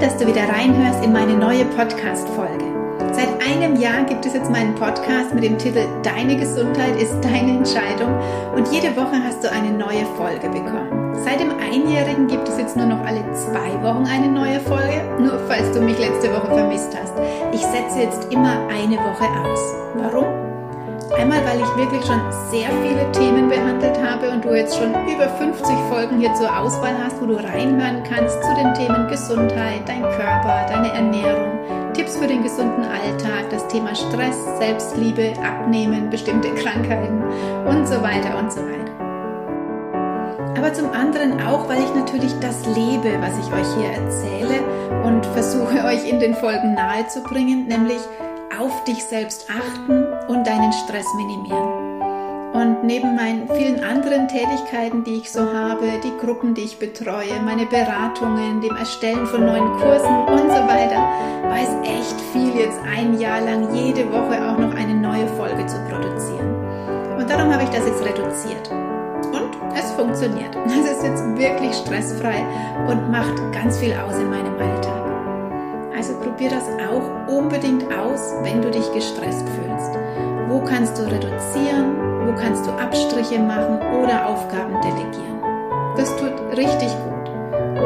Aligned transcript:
Dass 0.00 0.16
du 0.16 0.26
wieder 0.26 0.48
reinhörst 0.48 1.04
in 1.04 1.12
meine 1.12 1.34
neue 1.34 1.66
Podcast-Folge. 1.66 2.64
Seit 3.12 3.28
einem 3.42 3.76
Jahr 3.76 4.04
gibt 4.04 4.24
es 4.24 4.32
jetzt 4.32 4.50
meinen 4.50 4.74
Podcast 4.74 5.34
mit 5.34 5.44
dem 5.44 5.58
Titel 5.58 5.86
Deine 6.02 6.36
Gesundheit 6.38 6.96
ist 7.00 7.14
deine 7.22 7.58
Entscheidung 7.58 8.18
und 8.56 8.72
jede 8.72 8.96
Woche 8.96 9.22
hast 9.22 9.44
du 9.44 9.50
eine 9.50 9.70
neue 9.70 10.06
Folge 10.16 10.48
bekommen. 10.48 11.14
Seit 11.22 11.38
dem 11.38 11.50
Einjährigen 11.50 12.28
gibt 12.28 12.48
es 12.48 12.56
jetzt 12.56 12.78
nur 12.78 12.86
noch 12.86 13.04
alle 13.04 13.22
zwei 13.34 13.82
Wochen 13.82 14.06
eine 14.06 14.28
neue 14.28 14.58
Folge, 14.60 15.02
nur 15.18 15.38
falls 15.48 15.70
du 15.72 15.82
mich 15.82 15.98
letzte 15.98 16.32
Woche 16.32 16.46
vermisst 16.46 16.96
hast. 16.98 17.12
Ich 17.52 17.60
setze 17.60 18.00
jetzt 18.00 18.32
immer 18.32 18.66
eine 18.68 18.96
Woche 18.96 19.28
aus. 19.44 19.60
Warum? 19.96 20.39
Einmal, 21.20 21.44
weil 21.44 21.60
ich 21.60 21.76
wirklich 21.76 22.02
schon 22.06 22.18
sehr 22.50 22.70
viele 22.80 23.12
Themen 23.12 23.50
behandelt 23.50 24.00
habe 24.02 24.30
und 24.30 24.42
du 24.42 24.54
jetzt 24.54 24.78
schon 24.78 24.88
über 25.06 25.28
50 25.28 25.66
Folgen 25.90 26.18
hier 26.18 26.32
zur 26.32 26.48
Auswahl 26.48 26.94
hast, 26.96 27.20
wo 27.20 27.26
du 27.26 27.34
reinhören 27.34 28.02
kannst 28.08 28.42
zu 28.42 28.54
den 28.54 28.72
Themen 28.72 29.06
Gesundheit, 29.06 29.86
dein 29.86 30.00
Körper, 30.00 30.64
deine 30.66 30.90
Ernährung, 30.94 31.92
Tipps 31.92 32.16
für 32.16 32.26
den 32.26 32.42
gesunden 32.42 32.84
Alltag, 32.84 33.50
das 33.50 33.68
Thema 33.68 33.94
Stress, 33.94 34.34
Selbstliebe, 34.58 35.34
Abnehmen, 35.44 36.08
bestimmte 36.08 36.54
Krankheiten 36.54 37.22
und 37.68 37.86
so 37.86 38.00
weiter 38.00 38.38
und 38.38 38.50
so 38.50 38.60
weiter. 38.60 38.80
Aber 40.56 40.72
zum 40.72 40.90
anderen 40.90 41.38
auch, 41.42 41.68
weil 41.68 41.80
ich 41.80 41.94
natürlich 41.94 42.32
das 42.40 42.64
lebe, 42.64 43.20
was 43.20 43.36
ich 43.38 43.52
euch 43.52 43.68
hier 43.76 43.90
erzähle 43.90 44.62
und 45.04 45.26
versuche 45.26 45.84
euch 45.84 46.08
in 46.08 46.18
den 46.18 46.34
Folgen 46.34 46.72
nahezubringen, 46.72 47.66
nämlich 47.66 48.00
auf 48.60 48.84
dich 48.84 49.02
selbst 49.04 49.46
achten 49.48 50.04
und 50.28 50.46
deinen 50.46 50.72
Stress 50.72 51.06
minimieren. 51.16 51.80
Und 52.52 52.84
neben 52.84 53.14
meinen 53.14 53.48
vielen 53.48 53.82
anderen 53.82 54.28
Tätigkeiten, 54.28 55.04
die 55.04 55.18
ich 55.18 55.30
so 55.30 55.40
habe, 55.40 55.86
die 56.02 56.12
Gruppen, 56.18 56.52
die 56.54 56.62
ich 56.62 56.78
betreue, 56.78 57.40
meine 57.44 57.64
Beratungen, 57.64 58.60
dem 58.60 58.76
Erstellen 58.76 59.24
von 59.26 59.46
neuen 59.46 59.72
Kursen 59.78 60.14
und 60.26 60.50
so 60.50 60.62
weiter, 60.68 60.98
war 61.48 61.60
es 61.62 61.88
echt 61.88 62.20
viel, 62.32 62.54
jetzt 62.54 62.78
ein 62.84 63.18
Jahr 63.18 63.40
lang 63.40 63.74
jede 63.74 64.10
Woche 64.12 64.36
auch 64.46 64.58
noch 64.58 64.74
eine 64.74 64.94
neue 64.94 65.28
Folge 65.28 65.64
zu 65.66 65.78
produzieren. 65.88 67.16
Und 67.18 67.30
darum 67.30 67.52
habe 67.52 67.62
ich 67.62 67.70
das 67.70 67.86
jetzt 67.86 68.04
reduziert. 68.04 68.70
Und 69.32 69.56
es 69.74 69.90
funktioniert. 69.92 70.56
Es 70.66 70.96
ist 70.96 71.04
jetzt 71.04 71.24
wirklich 71.36 71.74
stressfrei 71.74 72.44
und 72.88 73.10
macht 73.10 73.36
ganz 73.52 73.78
viel 73.78 73.94
aus 73.94 74.16
in 74.18 74.28
meinem 74.28 74.58
Alltag. 74.58 75.09
Also 75.94 76.14
probier 76.20 76.50
das 76.50 76.64
auch 76.88 77.28
unbedingt 77.28 77.84
aus, 77.92 78.34
wenn 78.42 78.62
du 78.62 78.70
dich 78.70 78.90
gestresst 78.92 79.46
fühlst. 79.48 79.98
Wo 80.48 80.60
kannst 80.60 80.98
du 80.98 81.02
reduzieren? 81.02 81.96
Wo 82.26 82.34
kannst 82.34 82.66
du 82.66 82.70
Abstriche 82.70 83.38
machen 83.38 83.78
oder 84.02 84.26
Aufgaben 84.26 84.80
delegieren? 84.82 85.40
Das 85.96 86.14
tut 86.16 86.32
richtig 86.56 86.88
gut. 86.88 87.10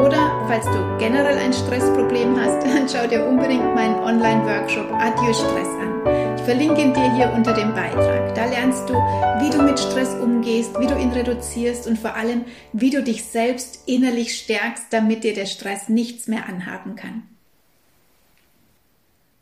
Oder 0.05 0.45
falls 0.47 0.65
du 0.65 0.97
generell 0.99 1.37
ein 1.37 1.53
Stressproblem 1.53 2.39
hast, 2.39 2.63
dann 2.65 2.87
schau 2.87 3.07
dir 3.07 3.25
unbedingt 3.25 3.75
meinen 3.75 3.95
Online-Workshop 3.95 4.91
Adieu 4.91 5.33
Stress 5.33 5.67
an. 5.67 6.35
Ich 6.37 6.43
verlinke 6.43 6.81
ihn 6.81 6.93
dir 6.93 7.13
hier 7.15 7.33
unter 7.33 7.53
dem 7.53 7.73
Beitrag. 7.73 8.35
Da 8.35 8.45
lernst 8.45 8.87
du, 8.89 8.93
wie 8.93 9.49
du 9.49 9.63
mit 9.63 9.79
Stress 9.79 10.13
umgehst, 10.15 10.79
wie 10.79 10.87
du 10.87 10.95
ihn 10.97 11.11
reduzierst 11.11 11.87
und 11.87 11.97
vor 11.97 12.15
allem, 12.15 12.45
wie 12.73 12.89
du 12.89 13.01
dich 13.01 13.23
selbst 13.23 13.87
innerlich 13.87 14.37
stärkst, 14.37 14.85
damit 14.91 15.23
dir 15.23 15.33
der 15.33 15.45
Stress 15.45 15.89
nichts 15.89 16.27
mehr 16.27 16.47
anhaben 16.47 16.95
kann. 16.95 17.34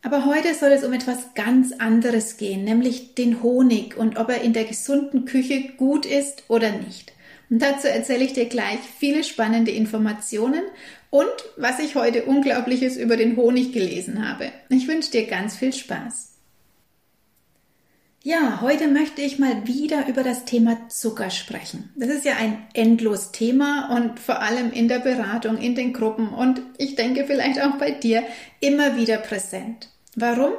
Aber 0.04 0.26
heute 0.26 0.54
soll 0.54 0.72
es 0.72 0.84
um 0.84 0.92
etwas 0.92 1.34
ganz 1.34 1.72
anderes 1.72 2.36
gehen, 2.36 2.66
nämlich 2.66 3.16
den 3.16 3.42
Honig 3.42 3.96
und 3.96 4.18
ob 4.18 4.30
er 4.30 4.42
in 4.42 4.52
der 4.52 4.66
gesunden 4.66 5.24
Küche 5.24 5.70
gut 5.78 6.06
ist 6.06 6.44
oder 6.50 6.72
nicht. 6.72 7.14
Und 7.50 7.62
dazu 7.62 7.88
erzähle 7.88 8.26
ich 8.26 8.34
dir 8.34 8.46
gleich 8.46 8.80
viele 9.00 9.24
spannende 9.24 9.72
Informationen 9.72 10.62
und 11.10 11.32
was 11.56 11.80
ich 11.80 11.96
heute 11.96 12.26
Unglaubliches 12.26 12.98
über 12.98 13.16
den 13.16 13.38
Honig 13.38 13.72
gelesen 13.72 14.28
habe. 14.28 14.52
Ich 14.68 14.90
wünsche 14.90 15.12
dir 15.12 15.26
ganz 15.26 15.56
viel 15.56 15.72
Spaß. 15.72 16.32
Ja, 18.24 18.60
heute 18.62 18.88
möchte 18.88 19.22
ich 19.22 19.40
mal 19.40 19.68
wieder 19.68 20.08
über 20.08 20.24
das 20.24 20.46
Thema 20.46 20.90
Zucker 20.90 21.30
sprechen. 21.30 21.92
Das 21.96 22.10
ist 22.10 22.26
ja 22.26 22.36
ein 22.38 22.66
endlos 22.74 23.32
Thema 23.32 23.96
und 23.96 24.20
vor 24.20 24.42
allem 24.42 24.72
in 24.72 24.88
der 24.88 25.00
Beratung, 25.00 25.58
in 25.58 25.76
den 25.76 25.94
Gruppen 25.94 26.30
und 26.30 26.62
ich 26.78 26.96
denke 26.96 27.26
vielleicht 27.26 27.62
auch 27.62 27.78
bei 27.78 27.92
dir 27.92 28.24
immer 28.60 28.98
wieder 28.98 29.18
präsent. 29.18 29.93
Warum? 30.16 30.54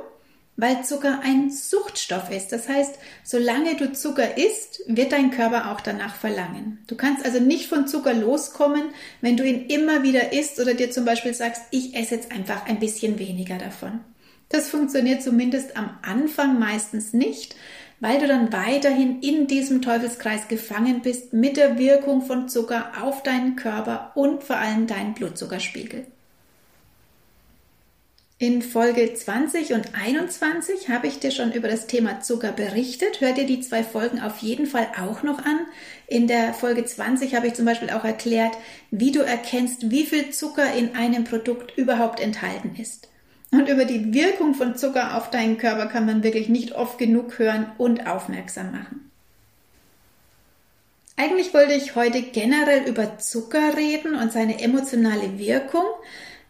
Weil 0.57 0.85
Zucker 0.85 1.21
ein 1.25 1.51
Suchtstoff 1.51 2.31
ist. 2.31 2.53
Das 2.53 2.69
heißt, 2.69 2.99
solange 3.25 3.77
du 3.77 3.93
Zucker 3.93 4.39
isst, 4.39 4.83
wird 4.87 5.13
dein 5.13 5.33
Körper 5.33 5.73
auch 5.73 5.81
danach 5.81 6.15
verlangen. 6.15 6.79
Du 6.87 6.97
kannst 6.97 7.25
also 7.25 7.41
nicht 7.41 7.67
von 7.67 7.89
Zucker 7.89 8.15
loskommen, 8.15 8.85
wenn 9.21 9.37
du 9.37 9.45
ihn 9.45 9.67
immer 9.67 10.05
wieder 10.05 10.33
isst 10.33 10.61
oder 10.61 10.75
dir 10.75 10.93
zum 10.93 11.05
Beispiel 11.05 11.35
sagst, 11.35 11.63
ich 11.73 11.97
esse 11.97 12.15
jetzt 12.15 12.31
einfach 12.31 12.67
ein 12.67 12.79
bisschen 12.79 13.19
weniger 13.19 13.59
davon. 13.59 14.01
Das 14.49 14.69
funktioniert 14.69 15.23
zumindest 15.23 15.77
am 15.77 15.99
Anfang 16.03 16.61
meistens 16.61 17.13
nicht, 17.13 17.57
weil 17.99 18.21
du 18.21 18.29
dann 18.29 18.53
weiterhin 18.53 19.21
in 19.23 19.49
diesem 19.49 19.83
Teufelskreis 19.83 20.47
gefangen 20.47 21.01
bist 21.03 21.33
mit 21.33 21.57
der 21.57 21.79
Wirkung 21.79 22.23
von 22.23 22.49
Zucker 22.49 22.93
auf 23.03 23.23
deinen 23.25 23.57
Körper 23.57 24.13
und 24.15 24.45
vor 24.45 24.57
allem 24.57 24.87
deinen 24.87 25.15
Blutzuckerspiegel. 25.15 26.07
In 28.39 28.63
Folge 28.63 29.15
20 29.15 29.75
und 29.75 29.95
21 29.95 30.89
habe 30.89 31.07
ich 31.07 31.21
dir 31.21 31.31
schon 31.31 31.53
über 31.53 31.69
das 31.69 31.87
Thema 31.87 32.21
Zucker 32.21 32.51
berichtet. 32.51 33.21
Hör 33.21 33.33
dir 33.33 33.47
die 33.47 33.61
zwei 33.61 33.85
Folgen 33.85 34.21
auf 34.21 34.39
jeden 34.39 34.67
Fall 34.67 34.89
auch 35.01 35.23
noch 35.23 35.39
an. 35.39 35.61
In 36.09 36.27
der 36.27 36.53
Folge 36.53 36.85
20 36.85 37.37
habe 37.37 37.47
ich 37.47 37.55
zum 37.55 37.65
Beispiel 37.65 37.91
auch 37.91 38.03
erklärt, 38.03 38.57
wie 38.91 39.13
du 39.13 39.21
erkennst, 39.21 39.93
wie 39.93 40.05
viel 40.05 40.31
Zucker 40.31 40.75
in 40.75 40.97
einem 40.97 41.23
Produkt 41.23 41.79
überhaupt 41.79 42.19
enthalten 42.19 42.75
ist. 42.77 43.09
Und 43.53 43.69
über 43.69 43.85
die 43.85 44.13
Wirkung 44.13 44.55
von 44.55 44.77
Zucker 44.77 45.17
auf 45.17 45.31
deinen 45.31 45.57
Körper 45.57 45.87
kann 45.87 46.05
man 46.05 46.25
wirklich 46.25 46.49
nicht 46.49 46.73
oft 46.73 46.99
genug 46.99 47.39
hören 47.39 47.71
und 47.79 48.09
aufmerksam 48.09 48.73
machen. 48.73 49.13
Eigentlich 51.17 51.55
wollte 51.55 51.75
ich 51.75 51.95
heute 51.95 52.21
generell 52.21 52.89
über 52.89 53.19
Zucker 53.19 53.77
reden 53.77 54.17
und 54.17 54.33
seine 54.33 54.61
emotionale 54.61 55.39
Wirkung. 55.39 55.85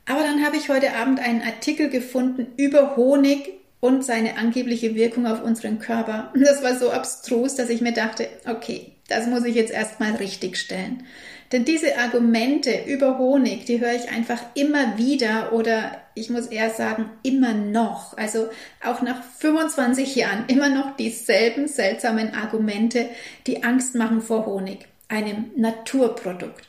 Aber 0.07 0.21
dann 0.21 0.45
habe 0.45 0.57
ich 0.57 0.69
heute 0.69 0.95
Abend 0.95 1.21
einen 1.21 1.43
Artikel 1.43 1.89
gefunden 1.89 2.47
über 2.57 2.97
Honig 2.97 3.55
und 3.81 4.05
seine 4.05 4.37
angebliche 4.39 4.95
Wirkung 4.95 5.27
auf 5.27 5.43
unseren 5.43 5.79
Körper. 5.79 6.33
Das 6.35 6.63
war 6.63 6.77
so 6.79 6.91
abstrus, 6.91 7.55
dass 7.55 7.71
ich 7.71 7.81
mir 7.81 7.93
dachte, 7.93 8.29
okay, 8.47 8.93
das 9.09 9.27
muss 9.27 9.45
ich 9.45 9.55
jetzt 9.55 9.73
erstmal 9.73 10.17
richtig 10.17 10.57
stellen. 10.57 11.05
Denn 11.53 11.65
diese 11.65 11.99
Argumente 11.99 12.85
über 12.87 13.19
Honig, 13.19 13.67
die 13.67 13.81
höre 13.81 13.95
ich 13.95 14.09
einfach 14.11 14.41
immer 14.55 14.97
wieder 14.97 15.53
oder 15.53 16.01
ich 16.15 16.31
muss 16.31 16.47
eher 16.47 16.71
sagen, 16.71 17.11
immer 17.23 17.53
noch. 17.53 18.17
Also 18.17 18.49
auch 18.83 19.03
nach 19.03 19.23
25 19.23 20.17
Jahren 20.17 20.45
immer 20.49 20.69
noch 20.69 20.97
dieselben 20.97 21.69
seltsamen 21.69 22.35
Argumente, 22.35 23.09
die 23.47 23.63
Angst 23.63 23.95
machen 23.95 24.21
vor 24.21 24.47
Honig, 24.47 24.87
einem 25.09 25.51
Naturprodukt. 25.57 26.69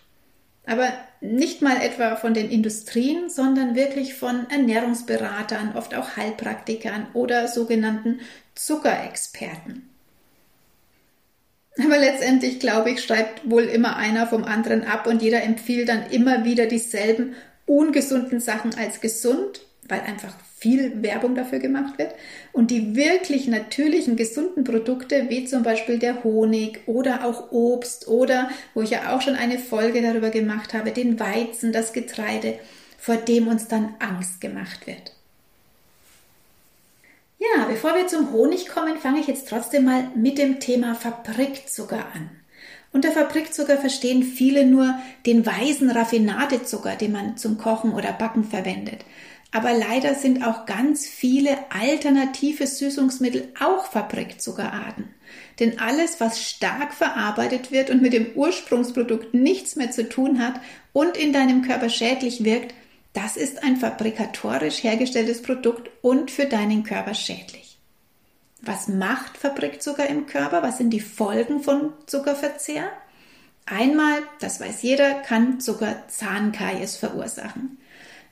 Aber 0.66 0.92
nicht 1.22 1.62
mal 1.62 1.81
etwa 1.81 2.16
von 2.16 2.34
den 2.34 2.50
Industrien, 2.50 3.30
sondern 3.30 3.76
wirklich 3.76 4.16
von 4.16 4.50
Ernährungsberatern, 4.50 5.76
oft 5.76 5.96
auch 5.96 6.18
Heilpraktikern 6.18 7.08
oder 7.14 7.48
sogenannten 7.48 8.22
Zuckerexperten. 8.56 9.90
Aber 11.78 11.98
letztendlich, 11.98 12.59
glaube 12.59 12.92
ich, 12.92 13.03
schreibt 13.03 13.50
wohl 13.50 13.64
immer 13.64 13.98
einer 13.98 14.28
vom 14.28 14.44
anderen 14.46 14.86
ab 14.86 15.08
und 15.08 15.22
jeder 15.22 15.44
empfiehlt 15.44 15.90
dann 15.90 16.09
immer 16.09 16.46
wieder 16.46 16.68
dieselben 16.68 17.36
ungesunden 17.66 18.40
Sachen 18.40 18.76
als 18.76 19.02
gesund, 19.02 19.62
weil 19.88 20.01
einfach 20.01 20.34
viel 20.57 21.03
Werbung 21.03 21.35
dafür 21.35 21.59
gemacht 21.59 21.97
wird. 21.97 22.16
Und 22.51 22.72
die 22.72 22.96
wirklich 22.96 23.47
natürlichen, 23.47 24.16
gesunden 24.16 24.63
Produkte, 24.63 25.29
wie 25.29 25.46
zum 25.46 25.63
Beispiel 25.63 26.00
der 26.00 26.23
Honig 26.23 26.79
oder 26.88 27.25
auch 27.25 27.51
Obst 27.51 28.08
oder, 28.08 28.49
wo 28.73 28.82
ich 28.82 28.90
ja 28.91 29.16
auch 29.16 29.22
schon 29.22 29.35
eine 29.35 29.59
Folge 29.59 30.02
darüber 30.02 30.29
gemacht 30.29 30.73
habe, 30.73 30.91
den 30.91 31.20
Weizen, 31.20 31.72
das 31.72 31.93
Getreide, 31.93 32.58
vor 32.97 33.17
dem 33.17 33.47
uns 33.47 33.67
dann 33.67 33.96
Angst 33.99 34.41
gemacht 34.41 34.87
wird. 34.87 35.11
Ja, 37.38 37.66
bevor 37.66 37.96
wir 37.96 38.08
zum 38.08 38.31
Honig 38.31 38.67
kommen, 38.67 38.97
fange 38.97 39.20
ich 39.20 39.28
jetzt 39.28 39.47
trotzdem 39.49 39.85
mal 39.85 40.09
mit 40.16 40.38
dem 40.38 40.59
Thema 40.59 40.96
Fabrikzucker 40.96 42.05
an. 42.14 42.29
Unter 42.91 43.11
Fabrikzucker 43.11 43.78
verstehen 43.78 44.23
viele 44.23 44.66
nur 44.66 44.97
den 45.26 45.46
weißen 45.46 45.90
Raffinadezucker, 45.91 46.96
den 46.96 47.11
man 47.11 47.35
zum 47.35 47.58
Kochen 47.58 47.93
oder 47.93 48.14
Backen 48.14 48.46
verwendet. 48.46 49.03
Aber 49.55 49.72
leider 49.72 50.16
sind 50.16 50.46
auch 50.46 50.66
ganz 50.66 51.07
viele 51.07 51.57
alternative 51.72 52.67
Süßungsmittel 52.67 53.53
auch 53.57 53.85
Fabrikzuckerarten. 53.85 55.07
Denn 55.61 55.79
alles, 55.79 56.19
was 56.19 56.43
stark 56.43 56.93
verarbeitet 56.93 57.72
wird 57.72 57.90
und 57.90 58.02
mit 58.02 58.11
dem 58.11 58.34
Ursprungsprodukt 58.35 59.34
nichts 59.34 59.78
mehr 59.78 59.91
zu 59.91 60.09
tun 60.09 60.46
hat 60.46 60.59
und 60.91 61.16
in 61.16 61.31
deinem 61.31 61.61
Körper 61.61 61.87
schädlich 61.87 62.43
wirkt, 62.43 62.73
das 63.13 63.37
ist 63.37 63.63
ein 63.63 63.78
fabrikatorisch 63.78 64.84
hergestelltes 64.84 65.41
Produkt 65.41 65.90
und 66.02 66.31
für 66.31 66.47
deinen 66.47 66.84
Körper 66.84 67.13
schädlich. 67.13 67.78
Was 68.61 68.90
macht 68.90 69.37
Fabrikzucker 69.37 70.05
im 70.05 70.25
Körper? 70.25 70.63
Was 70.63 70.79
sind 70.79 70.90
die 70.90 70.99
Folgen 70.99 71.63
von 71.63 71.93
Zuckerverzehr? 72.07 72.90
Einmal, 73.66 74.17
das 74.41 74.59
weiß 74.59 74.81
jeder, 74.81 75.13
kann 75.22 75.61
Zucker 75.61 76.03
Zahnkaies 76.09 76.97
verursachen. 76.97 77.78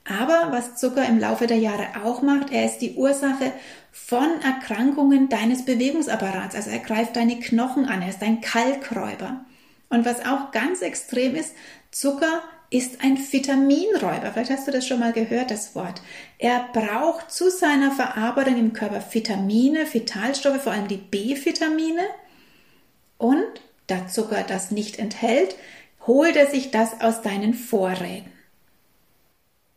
Aber 0.05 0.51
was 0.51 0.75
Zucker 0.75 1.07
im 1.07 1.19
Laufe 1.19 1.47
der 1.47 1.57
Jahre 1.57 1.88
auch 2.03 2.21
macht, 2.21 2.51
er 2.51 2.65
ist 2.65 2.79
die 2.79 2.95
Ursache 2.95 3.53
von 3.91 4.41
Erkrankungen 4.41 5.29
deines 5.29 5.63
Bewegungsapparats. 5.63 6.55
Also 6.55 6.71
er 6.71 6.79
greift 6.79 7.15
deine 7.15 7.39
Knochen 7.39 7.85
an, 7.85 8.01
er 8.01 8.09
ist 8.09 8.21
ein 8.21 8.41
Kalkräuber. 8.41 9.45
Und 9.89 10.05
was 10.05 10.25
auch 10.25 10.51
ganz 10.51 10.81
extrem 10.81 11.35
ist, 11.35 11.53
Zucker 11.91 12.41
ist 12.69 13.03
ein 13.03 13.17
Vitaminräuber. 13.17 14.31
Vielleicht 14.33 14.50
hast 14.50 14.67
du 14.67 14.71
das 14.71 14.88
schon 14.88 15.00
mal 15.00 15.13
gehört, 15.13 15.51
das 15.51 15.75
Wort. 15.75 16.01
Er 16.39 16.67
braucht 16.73 17.31
zu 17.31 17.51
seiner 17.51 17.91
Verarbeitung 17.91 18.57
im 18.57 18.73
Körper 18.73 19.03
Vitamine, 19.11 19.85
Vitalstoffe, 19.94 20.63
vor 20.63 20.73
allem 20.73 20.88
die 20.88 20.97
B-Vitamine. 20.97 22.01
Und 23.19 23.45
da 23.88 24.07
Zucker 24.07 24.44
das 24.45 24.71
nicht 24.71 24.97
enthält, 24.97 25.56
holt 26.07 26.35
er 26.35 26.47
sich 26.47 26.71
das 26.71 26.99
aus 26.99 27.21
deinen 27.21 27.53
Vorräten. 27.53 28.32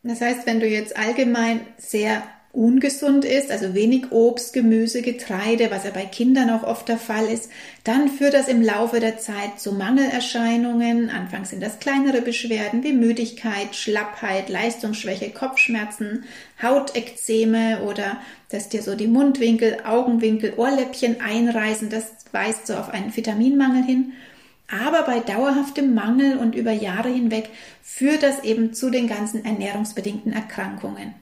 Das 0.03 0.21
heißt, 0.21 0.45
wenn 0.45 0.59
du 0.59 0.67
jetzt 0.67 0.97
allgemein 0.97 1.61
sehr 1.77 2.23
ungesund 2.57 3.23
ist, 3.23 3.51
also 3.51 3.75
wenig 3.75 4.11
Obst, 4.11 4.51
Gemüse, 4.51 5.03
Getreide, 5.03 5.69
was 5.69 5.83
ja 5.83 5.91
bei 5.91 6.05
Kindern 6.05 6.49
auch 6.49 6.63
oft 6.63 6.87
der 6.87 6.97
Fall 6.97 7.27
ist, 7.27 7.51
dann 7.83 8.09
führt 8.09 8.33
das 8.33 8.47
im 8.47 8.63
Laufe 8.63 8.99
der 8.99 9.19
Zeit 9.19 9.59
zu 9.59 9.73
Mangelerscheinungen. 9.73 11.11
Anfangs 11.11 11.51
sind 11.51 11.61
das 11.61 11.79
kleinere 11.79 12.21
Beschwerden 12.21 12.83
wie 12.83 12.93
Müdigkeit, 12.93 13.75
Schlappheit, 13.75 14.49
Leistungsschwäche, 14.49 15.29
Kopfschmerzen, 15.29 16.23
Hautekzeme 16.61 17.83
oder 17.83 18.17
dass 18.49 18.69
dir 18.69 18.81
so 18.81 18.95
die 18.95 19.07
Mundwinkel, 19.07 19.77
Augenwinkel, 19.85 20.53
Ohrläppchen 20.57 21.21
einreißen. 21.21 21.91
Das 21.91 22.05
weist 22.31 22.65
so 22.65 22.73
auf 22.73 22.89
einen 22.89 23.15
Vitaminmangel 23.15 23.83
hin. 23.83 24.13
Aber 24.69 25.03
bei 25.03 25.19
dauerhaftem 25.19 25.93
Mangel 25.93 26.37
und 26.37 26.55
über 26.55 26.71
Jahre 26.71 27.09
hinweg 27.09 27.49
führt 27.81 28.23
das 28.23 28.43
eben 28.43 28.73
zu 28.73 28.89
den 28.89 29.07
ganzen 29.07 29.45
ernährungsbedingten 29.45 30.33
Erkrankungen. 30.33 31.13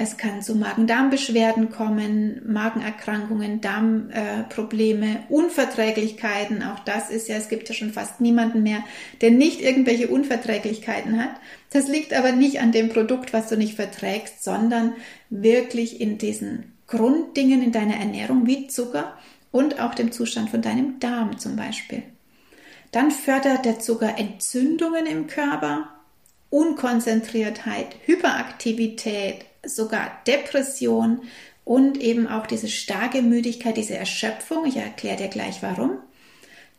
Es 0.00 0.16
kann 0.16 0.42
zu 0.42 0.54
Magen-Darm-Beschwerden 0.54 1.70
kommen, 1.70 2.40
Magenerkrankungen, 2.46 3.60
Darmprobleme, 3.60 5.24
Unverträglichkeiten. 5.28 6.62
Auch 6.62 6.78
das 6.80 7.10
ist 7.10 7.26
ja, 7.26 7.34
es 7.34 7.48
gibt 7.48 7.68
ja 7.68 7.74
schon 7.74 7.92
fast 7.92 8.20
niemanden 8.20 8.62
mehr, 8.62 8.84
der 9.22 9.32
nicht 9.32 9.60
irgendwelche 9.60 10.06
Unverträglichkeiten 10.06 11.20
hat. 11.20 11.32
Das 11.72 11.88
liegt 11.88 12.14
aber 12.14 12.30
nicht 12.30 12.60
an 12.60 12.70
dem 12.70 12.90
Produkt, 12.90 13.32
was 13.32 13.48
du 13.48 13.56
nicht 13.56 13.74
verträgst, 13.74 14.44
sondern 14.44 14.92
wirklich 15.30 16.00
in 16.00 16.16
diesen 16.16 16.74
Grunddingen 16.86 17.60
in 17.60 17.72
deiner 17.72 17.96
Ernährung 17.96 18.46
wie 18.46 18.68
Zucker 18.68 19.18
und 19.50 19.80
auch 19.80 19.96
dem 19.96 20.12
Zustand 20.12 20.50
von 20.50 20.62
deinem 20.62 21.00
Darm 21.00 21.38
zum 21.38 21.56
Beispiel. 21.56 22.04
Dann 22.92 23.10
fördert 23.10 23.64
der 23.64 23.80
Zucker 23.80 24.18
Entzündungen 24.18 25.06
im 25.06 25.26
Körper, 25.26 25.88
Unkonzentriertheit, 26.50 27.96
Hyperaktivität, 28.06 29.44
sogar 29.64 30.10
Depression 30.26 31.22
und 31.64 32.00
eben 32.00 32.26
auch 32.26 32.46
diese 32.46 32.68
starke 32.68 33.20
Müdigkeit, 33.20 33.76
diese 33.76 33.96
Erschöpfung. 33.96 34.64
Ich 34.64 34.76
erkläre 34.76 35.16
dir 35.16 35.28
gleich 35.28 35.62
warum. 35.62 35.98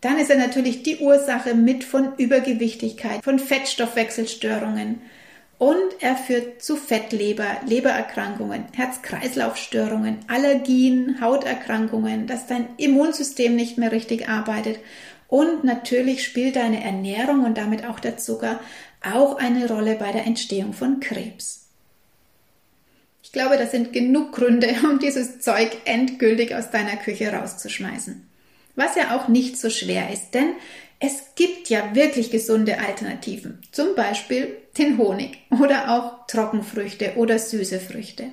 Dann 0.02 0.18
ist 0.18 0.32
er 0.32 0.38
natürlich 0.38 0.82
die 0.82 0.98
Ursache 0.98 1.54
mit 1.54 1.84
von 1.84 2.16
Übergewichtigkeit, 2.18 3.24
von 3.24 3.38
Fettstoffwechselstörungen 3.38 5.02
und 5.60 5.78
er 6.00 6.16
führt 6.16 6.64
zu 6.64 6.78
Fettleber, 6.78 7.58
Lebererkrankungen, 7.68 8.64
Herz-Kreislauf-Störungen, 8.74 10.20
Allergien, 10.28 11.20
Hauterkrankungen, 11.20 12.28
dass 12.28 12.48
dein 12.48 12.70
Immunsystem 12.78 13.58
nicht 13.58 13.78
mehr 13.78 13.92
richtig 13.92 14.30
arbeitet 14.30 14.80
und 15.30 15.64
natürlich 15.64 16.24
spielt 16.26 16.56
deine 16.56 16.84
Ernährung 16.84 17.46
und 17.46 17.58
damit 17.58 17.86
auch 17.86 18.00
der 18.00 18.18
Zucker 18.18 18.60
auch 19.02 19.38
eine 19.38 19.68
Rolle 19.68 19.96
bei 19.96 20.12
der 20.12 20.26
Entstehung 20.26 20.74
von 20.74 21.00
Krebs. 21.00 21.68
Ich 23.24 23.32
glaube, 23.32 23.58
das 23.58 23.70
sind 23.70 23.94
genug 23.94 24.32
Gründe, 24.34 24.76
um 24.84 24.98
dieses 25.00 25.40
Zeug 25.40 25.70
endgültig 25.86 26.56
aus 26.56 26.72
deiner 26.72 26.98
Küche 26.98 27.32
rauszuschmeißen. 27.32 28.28
Was 28.76 28.96
ja 28.96 29.16
auch 29.16 29.28
nicht 29.28 29.58
so 29.58 29.70
schwer 29.70 30.12
ist, 30.12 30.32
denn 30.34 30.54
es 31.00 31.36
gibt 31.36 31.70
ja 31.70 31.94
wirklich 31.94 32.32
gesunde 32.32 32.80
Alternativen. 32.80 33.62
Zum 33.72 33.96
Beispiel 33.96 34.58
den 34.78 34.98
Honig 34.98 35.38
oder 35.52 35.92
auch 35.92 36.26
Trockenfrüchte 36.26 37.14
oder 37.18 37.38
süße 37.38 37.80
Früchte. 37.80 38.32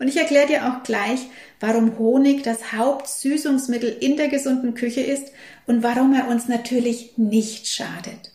Und 0.00 0.08
ich 0.08 0.16
erkläre 0.16 0.46
dir 0.46 0.66
auch 0.66 0.82
gleich, 0.82 1.20
warum 1.60 1.98
Honig 1.98 2.42
das 2.42 2.72
Hauptsüßungsmittel 2.72 3.94
in 4.00 4.16
der 4.16 4.28
gesunden 4.28 4.74
Küche 4.74 5.02
ist 5.02 5.30
und 5.66 5.82
warum 5.82 6.14
er 6.14 6.28
uns 6.28 6.48
natürlich 6.48 7.18
nicht 7.18 7.68
schadet. 7.68 8.32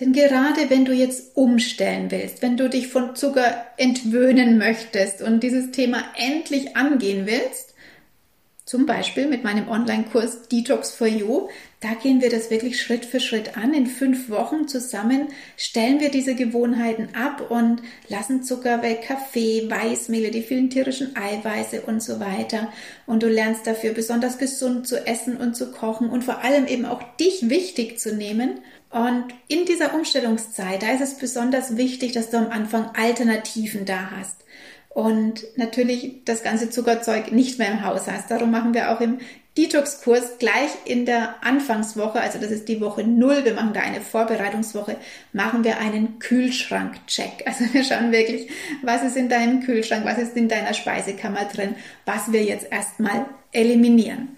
Denn 0.00 0.12
gerade 0.12 0.68
wenn 0.70 0.84
du 0.84 0.92
jetzt 0.92 1.36
umstellen 1.36 2.10
willst, 2.10 2.42
wenn 2.42 2.56
du 2.56 2.68
dich 2.68 2.88
von 2.88 3.14
Zucker 3.14 3.64
entwöhnen 3.76 4.58
möchtest 4.58 5.22
und 5.22 5.44
dieses 5.44 5.70
Thema 5.70 6.02
endlich 6.16 6.76
angehen 6.76 7.26
willst, 7.26 7.73
zum 8.74 8.86
Beispiel 8.86 9.28
mit 9.28 9.44
meinem 9.44 9.68
Online-Kurs 9.68 10.48
Detox 10.48 10.90
for 10.90 11.06
You. 11.06 11.46
Da 11.78 11.94
gehen 11.94 12.20
wir 12.20 12.28
das 12.28 12.50
wirklich 12.50 12.82
Schritt 12.82 13.04
für 13.04 13.20
Schritt 13.20 13.56
an. 13.56 13.72
In 13.72 13.86
fünf 13.86 14.28
Wochen 14.30 14.66
zusammen 14.66 15.28
stellen 15.56 16.00
wir 16.00 16.10
diese 16.10 16.34
Gewohnheiten 16.34 17.14
ab 17.14 17.52
und 17.52 17.82
lassen 18.08 18.42
Zucker 18.42 18.82
weg, 18.82 19.02
Kaffee, 19.06 19.70
Weißmehle, 19.70 20.32
die 20.32 20.42
vielen 20.42 20.70
tierischen 20.70 21.14
Eiweiße 21.14 21.82
und 21.82 22.02
so 22.02 22.18
weiter. 22.18 22.72
Und 23.06 23.22
du 23.22 23.28
lernst 23.28 23.64
dafür 23.64 23.92
besonders 23.92 24.38
gesund 24.38 24.88
zu 24.88 25.06
essen 25.06 25.36
und 25.36 25.54
zu 25.54 25.70
kochen 25.70 26.10
und 26.10 26.24
vor 26.24 26.42
allem 26.42 26.66
eben 26.66 26.84
auch 26.84 27.00
dich 27.16 27.48
wichtig 27.48 28.00
zu 28.00 28.12
nehmen. 28.12 28.58
Und 28.90 29.26
in 29.46 29.66
dieser 29.66 29.94
Umstellungszeit, 29.94 30.82
da 30.82 30.90
ist 30.90 31.00
es 31.00 31.14
besonders 31.18 31.76
wichtig, 31.76 32.10
dass 32.10 32.30
du 32.30 32.38
am 32.38 32.50
Anfang 32.50 32.90
Alternativen 32.96 33.84
da 33.84 34.10
hast 34.10 34.43
und 34.94 35.44
natürlich 35.56 36.24
das 36.24 36.44
ganze 36.44 36.70
Zuckerzeug 36.70 37.32
nicht 37.32 37.58
mehr 37.58 37.70
im 37.70 37.84
Haus 37.84 38.06
hast. 38.06 38.30
Darum 38.30 38.52
machen 38.52 38.74
wir 38.74 38.90
auch 38.92 39.00
im 39.00 39.18
Detox-Kurs 39.58 40.38
gleich 40.38 40.70
in 40.84 41.04
der 41.04 41.44
Anfangswoche, 41.44 42.20
also 42.20 42.38
das 42.40 42.50
ist 42.50 42.68
die 42.68 42.80
Woche 42.80 43.04
null, 43.04 43.44
wir 43.44 43.54
machen 43.54 43.72
da 43.72 43.80
eine 43.80 44.00
Vorbereitungswoche, 44.00 44.96
machen 45.32 45.62
wir 45.62 45.78
einen 45.78 46.18
Kühlschrank-Check. 46.18 47.44
Also 47.46 47.72
wir 47.72 47.84
schauen 47.84 48.10
wirklich, 48.10 48.50
was 48.82 49.04
ist 49.04 49.16
in 49.16 49.28
deinem 49.28 49.62
Kühlschrank, 49.62 50.04
was 50.04 50.18
ist 50.18 50.36
in 50.36 50.48
deiner 50.48 50.74
Speisekammer 50.74 51.44
drin, 51.44 51.76
was 52.04 52.32
wir 52.32 52.42
jetzt 52.42 52.66
erstmal 52.70 53.26
eliminieren. 53.52 54.36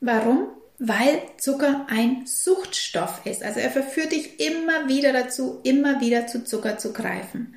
Warum? 0.00 0.48
Weil 0.78 1.22
Zucker 1.38 1.86
ein 1.88 2.26
Suchtstoff 2.26 3.22
ist. 3.24 3.42
Also 3.42 3.60
er 3.60 3.70
verführt 3.70 4.12
dich 4.12 4.40
immer 4.40 4.88
wieder 4.88 5.12
dazu, 5.12 5.60
immer 5.64 6.00
wieder 6.00 6.26
zu 6.26 6.44
Zucker 6.44 6.76
zu 6.76 6.92
greifen. 6.92 7.54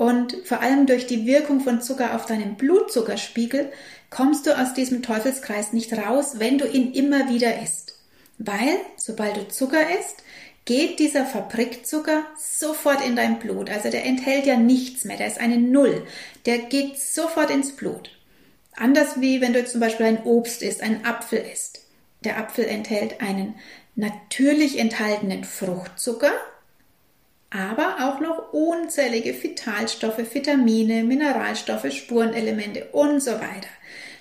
Und 0.00 0.34
vor 0.44 0.62
allem 0.62 0.86
durch 0.86 1.06
die 1.06 1.26
Wirkung 1.26 1.60
von 1.60 1.82
Zucker 1.82 2.14
auf 2.14 2.24
deinen 2.24 2.54
Blutzuckerspiegel 2.54 3.70
kommst 4.08 4.46
du 4.46 4.58
aus 4.58 4.72
diesem 4.72 5.02
Teufelskreis 5.02 5.74
nicht 5.74 5.92
raus, 5.92 6.36
wenn 6.38 6.56
du 6.56 6.66
ihn 6.66 6.94
immer 6.94 7.28
wieder 7.28 7.60
isst. 7.60 7.98
Weil, 8.38 8.78
sobald 8.96 9.36
du 9.36 9.48
Zucker 9.48 9.82
isst, 10.00 10.24
geht 10.64 11.00
dieser 11.00 11.26
Fabrikzucker 11.26 12.24
sofort 12.38 13.04
in 13.04 13.14
dein 13.14 13.40
Blut. 13.40 13.68
Also 13.68 13.90
der 13.90 14.06
enthält 14.06 14.46
ja 14.46 14.56
nichts 14.56 15.04
mehr, 15.04 15.18
der 15.18 15.26
ist 15.26 15.38
eine 15.38 15.58
Null. 15.58 16.06
Der 16.46 16.56
geht 16.56 16.98
sofort 16.98 17.50
ins 17.50 17.76
Blut. 17.76 18.10
Anders 18.76 19.20
wie 19.20 19.42
wenn 19.42 19.52
du 19.52 19.62
zum 19.66 19.80
Beispiel 19.80 20.06
ein 20.06 20.24
Obst 20.24 20.62
isst, 20.62 20.82
einen 20.82 21.04
Apfel 21.04 21.44
isst. 21.52 21.82
Der 22.24 22.38
Apfel 22.38 22.64
enthält 22.64 23.20
einen 23.20 23.56
natürlich 23.96 24.78
enthaltenen 24.78 25.44
Fruchtzucker, 25.44 26.32
aber 27.50 27.96
auch 28.00 28.20
noch 28.20 28.52
unzählige 28.52 29.34
Vitalstoffe, 29.42 30.32
Vitamine, 30.32 31.02
Mineralstoffe, 31.02 31.92
Spurenelemente 31.92 32.86
und 32.92 33.20
so 33.20 33.32
weiter. 33.32 33.68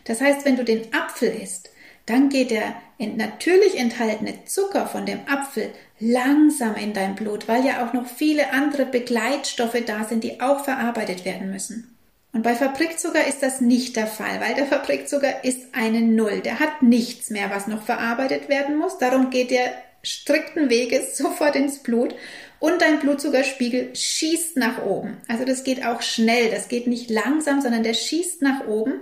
Das 0.05 0.21
heißt, 0.21 0.45
wenn 0.45 0.55
du 0.55 0.63
den 0.63 0.93
Apfel 0.93 1.29
isst, 1.29 1.69
dann 2.07 2.29
geht 2.29 2.49
der 2.49 2.73
natürlich 2.97 3.77
enthaltene 3.77 4.45
Zucker 4.45 4.87
von 4.87 5.05
dem 5.05 5.19
Apfel 5.27 5.69
langsam 5.99 6.75
in 6.75 6.93
dein 6.93 7.15
Blut, 7.15 7.47
weil 7.47 7.63
ja 7.65 7.85
auch 7.85 7.93
noch 7.93 8.07
viele 8.07 8.51
andere 8.51 8.85
Begleitstoffe 8.85 9.77
da 9.85 10.05
sind, 10.05 10.23
die 10.23 10.41
auch 10.41 10.63
verarbeitet 10.63 11.25
werden 11.25 11.51
müssen. 11.51 11.95
Und 12.31 12.43
bei 12.43 12.55
Fabrikzucker 12.55 13.25
ist 13.27 13.41
das 13.41 13.59
nicht 13.59 13.95
der 13.95 14.07
Fall, 14.07 14.39
weil 14.39 14.55
der 14.55 14.65
Fabrikzucker 14.65 15.43
ist 15.43 15.73
eine 15.73 16.01
Null. 16.01 16.41
Der 16.41 16.59
hat 16.59 16.81
nichts 16.81 17.29
mehr, 17.29 17.49
was 17.49 17.67
noch 17.67 17.83
verarbeitet 17.83 18.49
werden 18.49 18.77
muss. 18.77 18.97
Darum 18.97 19.29
geht 19.29 19.51
der 19.51 19.71
strikten 20.03 20.69
Wege 20.69 21.05
sofort 21.13 21.55
ins 21.55 21.79
Blut 21.79 22.15
und 22.59 22.81
dein 22.81 22.99
Blutzuckerspiegel 22.99 23.95
schießt 23.95 24.57
nach 24.57 24.83
oben. 24.83 25.17
Also 25.27 25.45
das 25.45 25.63
geht 25.63 25.85
auch 25.85 26.01
schnell, 26.01 26.51
das 26.51 26.67
geht 26.67 26.87
nicht 26.87 27.09
langsam, 27.09 27.61
sondern 27.61 27.83
der 27.83 27.93
schießt 27.93 28.41
nach 28.41 28.67
oben. 28.67 29.01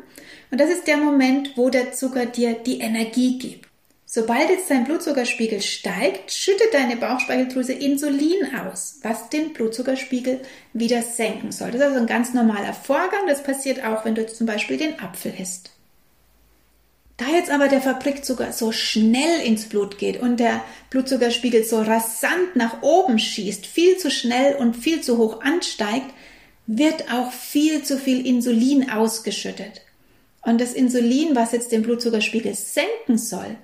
Und 0.52 0.62
das 0.62 0.70
ist 0.70 0.88
der 0.88 0.98
Moment, 0.98 1.58
wo 1.58 1.70
der 1.70 1.92
Zucker 1.94 2.26
dir 2.26 2.54
die 2.54 2.80
Energie 2.80 3.38
gibt. 3.38 3.68
Sobald 4.10 4.50
jetzt 4.50 4.70
dein 4.70 4.86
Blutzuckerspiegel 4.86 5.62
steigt, 5.62 6.32
schüttet 6.32 6.74
deine 6.74 6.96
Bauchspeicheldrüse 6.96 7.74
Insulin 7.74 8.56
aus, 8.56 9.00
was 9.04 9.30
den 9.30 9.52
Blutzuckerspiegel 9.52 10.40
wieder 10.72 11.02
senken 11.02 11.52
soll. 11.52 11.72
Das 11.72 11.82
ist 11.82 11.88
also 11.88 12.00
ein 12.00 12.08
ganz 12.08 12.34
normaler 12.34 12.74
Vorgang. 12.74 13.28
Das 13.28 13.44
passiert 13.44 13.84
auch, 13.84 14.06
wenn 14.06 14.16
du 14.16 14.26
zum 14.26 14.48
Beispiel 14.48 14.78
den 14.78 14.98
Apfel 15.02 15.34
isst. 15.38 15.72
Da 17.18 17.26
jetzt 17.30 17.50
aber 17.50 17.68
der 17.68 17.82
Fabrikzucker 17.82 18.52
so 18.52 18.72
schnell 18.72 19.42
ins 19.42 19.66
Blut 19.66 19.98
geht 19.98 20.22
und 20.22 20.40
der 20.40 20.64
Blutzuckerspiegel 20.92 21.64
so 21.64 21.82
rasant 21.82 22.56
nach 22.56 22.84
oben 22.84 23.18
schießt, 23.18 23.66
viel 23.66 23.98
zu 23.98 24.12
schnell 24.12 24.56
und 24.56 24.76
viel 24.76 25.02
zu 25.02 25.18
hoch 25.18 25.42
ansteigt, 25.42 26.14
wird 26.68 27.12
auch 27.12 27.32
viel 27.32 27.84
zu 27.84 27.98
viel 27.98 28.26
Insulin 28.26 28.92
ausgeschüttet. 28.92 29.82
Und 30.44 30.62
das 30.62 30.74
Insulin, 30.74 31.36
was 31.36 31.54
jetzt 31.54 31.72
den 31.72 31.82
Blutzuckerspiegel 31.82 32.54
senken 32.54 33.18
soll, 33.18 33.58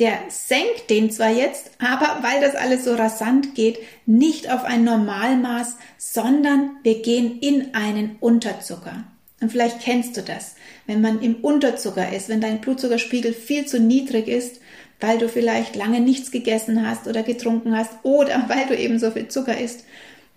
der 0.00 0.18
senkt 0.28 0.90
den 0.90 1.10
zwar 1.10 1.30
jetzt, 1.30 1.70
aber 1.78 2.22
weil 2.22 2.40
das 2.40 2.56
alles 2.56 2.84
so 2.84 2.94
rasant 2.94 3.54
geht, 3.54 3.78
nicht 4.06 4.50
auf 4.50 4.64
ein 4.64 4.82
Normalmaß, 4.82 5.76
sondern 5.98 6.70
wir 6.82 7.02
gehen 7.02 7.38
in 7.38 7.74
einen 7.74 8.16
Unterzucker. 8.18 9.04
Und 9.40 9.50
vielleicht 9.50 9.80
kennst 9.80 10.16
du 10.16 10.22
das, 10.22 10.56
wenn 10.86 11.00
man 11.00 11.22
im 11.22 11.36
Unterzucker 11.36 12.12
ist, 12.12 12.28
wenn 12.28 12.40
dein 12.40 12.60
Blutzuckerspiegel 12.60 13.32
viel 13.32 13.66
zu 13.66 13.80
niedrig 13.80 14.28
ist, 14.28 14.60
weil 15.00 15.18
du 15.18 15.28
vielleicht 15.28 15.76
lange 15.76 16.00
nichts 16.00 16.30
gegessen 16.30 16.86
hast 16.86 17.06
oder 17.06 17.22
getrunken 17.22 17.76
hast 17.76 17.92
oder 18.02 18.44
weil 18.48 18.66
du 18.66 18.76
eben 18.76 18.98
so 18.98 19.10
viel 19.10 19.28
Zucker 19.28 19.58
isst, 19.58 19.84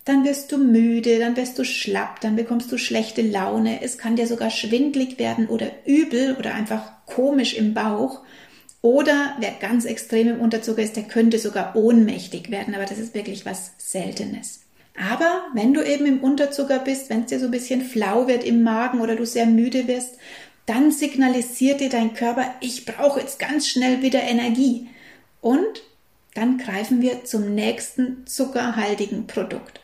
dann 0.06 0.26
wirst 0.26 0.52
du 0.52 0.58
müde, 0.58 1.20
dann 1.20 1.38
wirst 1.38 1.58
du 1.58 1.64
schlapp, 1.64 2.20
dann 2.22 2.36
bekommst 2.36 2.72
du 2.72 2.78
schlechte 2.78 3.22
Laune, 3.22 3.82
es 3.82 3.98
kann 3.98 4.18
dir 4.18 4.28
sogar 4.28 4.50
schwindlig 4.50 5.18
werden 5.18 5.48
oder 5.48 5.68
übel 5.86 6.36
oder 6.38 6.54
einfach 6.54 7.06
komisch 7.06 7.54
im 7.54 7.74
Bauch. 7.74 8.22
Oder 8.82 9.38
wer 9.40 9.52
ganz 9.52 9.86
extrem 9.86 10.28
im 10.28 10.42
Unterzucker 10.42 10.82
ist, 10.82 10.98
der 10.98 11.04
könnte 11.04 11.40
sogar 11.40 11.74
ohnmächtig 11.78 12.52
werden, 12.52 12.76
aber 12.76 12.84
das 12.84 12.98
ist 12.98 13.16
wirklich 13.16 13.46
was 13.46 13.72
Seltenes. 13.78 14.63
Aber 15.00 15.44
wenn 15.54 15.74
du 15.74 15.82
eben 15.82 16.06
im 16.06 16.24
Unterzucker 16.24 16.80
bist, 16.80 17.10
wenn 17.10 17.22
es 17.22 17.28
dir 17.28 17.40
so 17.40 17.46
ein 17.46 17.52
bisschen 17.52 17.82
flau 17.82 18.28
wird 18.28 18.44
im 18.44 18.62
Magen 18.64 19.02
oder 19.02 19.16
du 19.16 19.26
sehr 19.26 19.46
müde 19.46 19.88
wirst, 19.88 20.18
dann 20.66 20.92
signalisiert 20.92 21.82
dir 21.82 21.90
dein 21.90 22.14
Körper, 22.14 22.54
ich 22.62 22.86
brauche 22.86 23.20
jetzt 23.20 23.40
ganz 23.40 23.68
schnell 23.68 24.02
wieder 24.02 24.22
Energie. 24.22 24.88
Und 25.42 25.84
dann 26.36 26.58
greifen 26.58 27.02
wir 27.02 27.26
zum 27.26 27.54
nächsten 27.54 28.26
zuckerhaltigen 28.26 29.28
Produkt. 29.28 29.82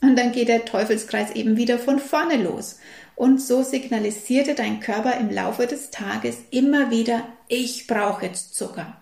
Und 0.00 0.16
dann 0.16 0.32
geht 0.32 0.48
der 0.48 0.64
Teufelskreis 0.64 1.32
eben 1.32 1.56
wieder 1.56 1.78
von 1.78 1.98
vorne 1.98 2.36
los. 2.36 2.78
Und 3.16 3.40
so 3.40 3.62
signalisierte 3.62 4.54
dein 4.54 4.80
Körper 4.80 5.18
im 5.18 5.30
Laufe 5.30 5.66
des 5.66 5.90
Tages 5.90 6.38
immer 6.50 6.90
wieder, 6.90 7.26
ich 7.48 7.86
brauche 7.86 8.26
jetzt 8.26 8.54
Zucker. 8.54 8.96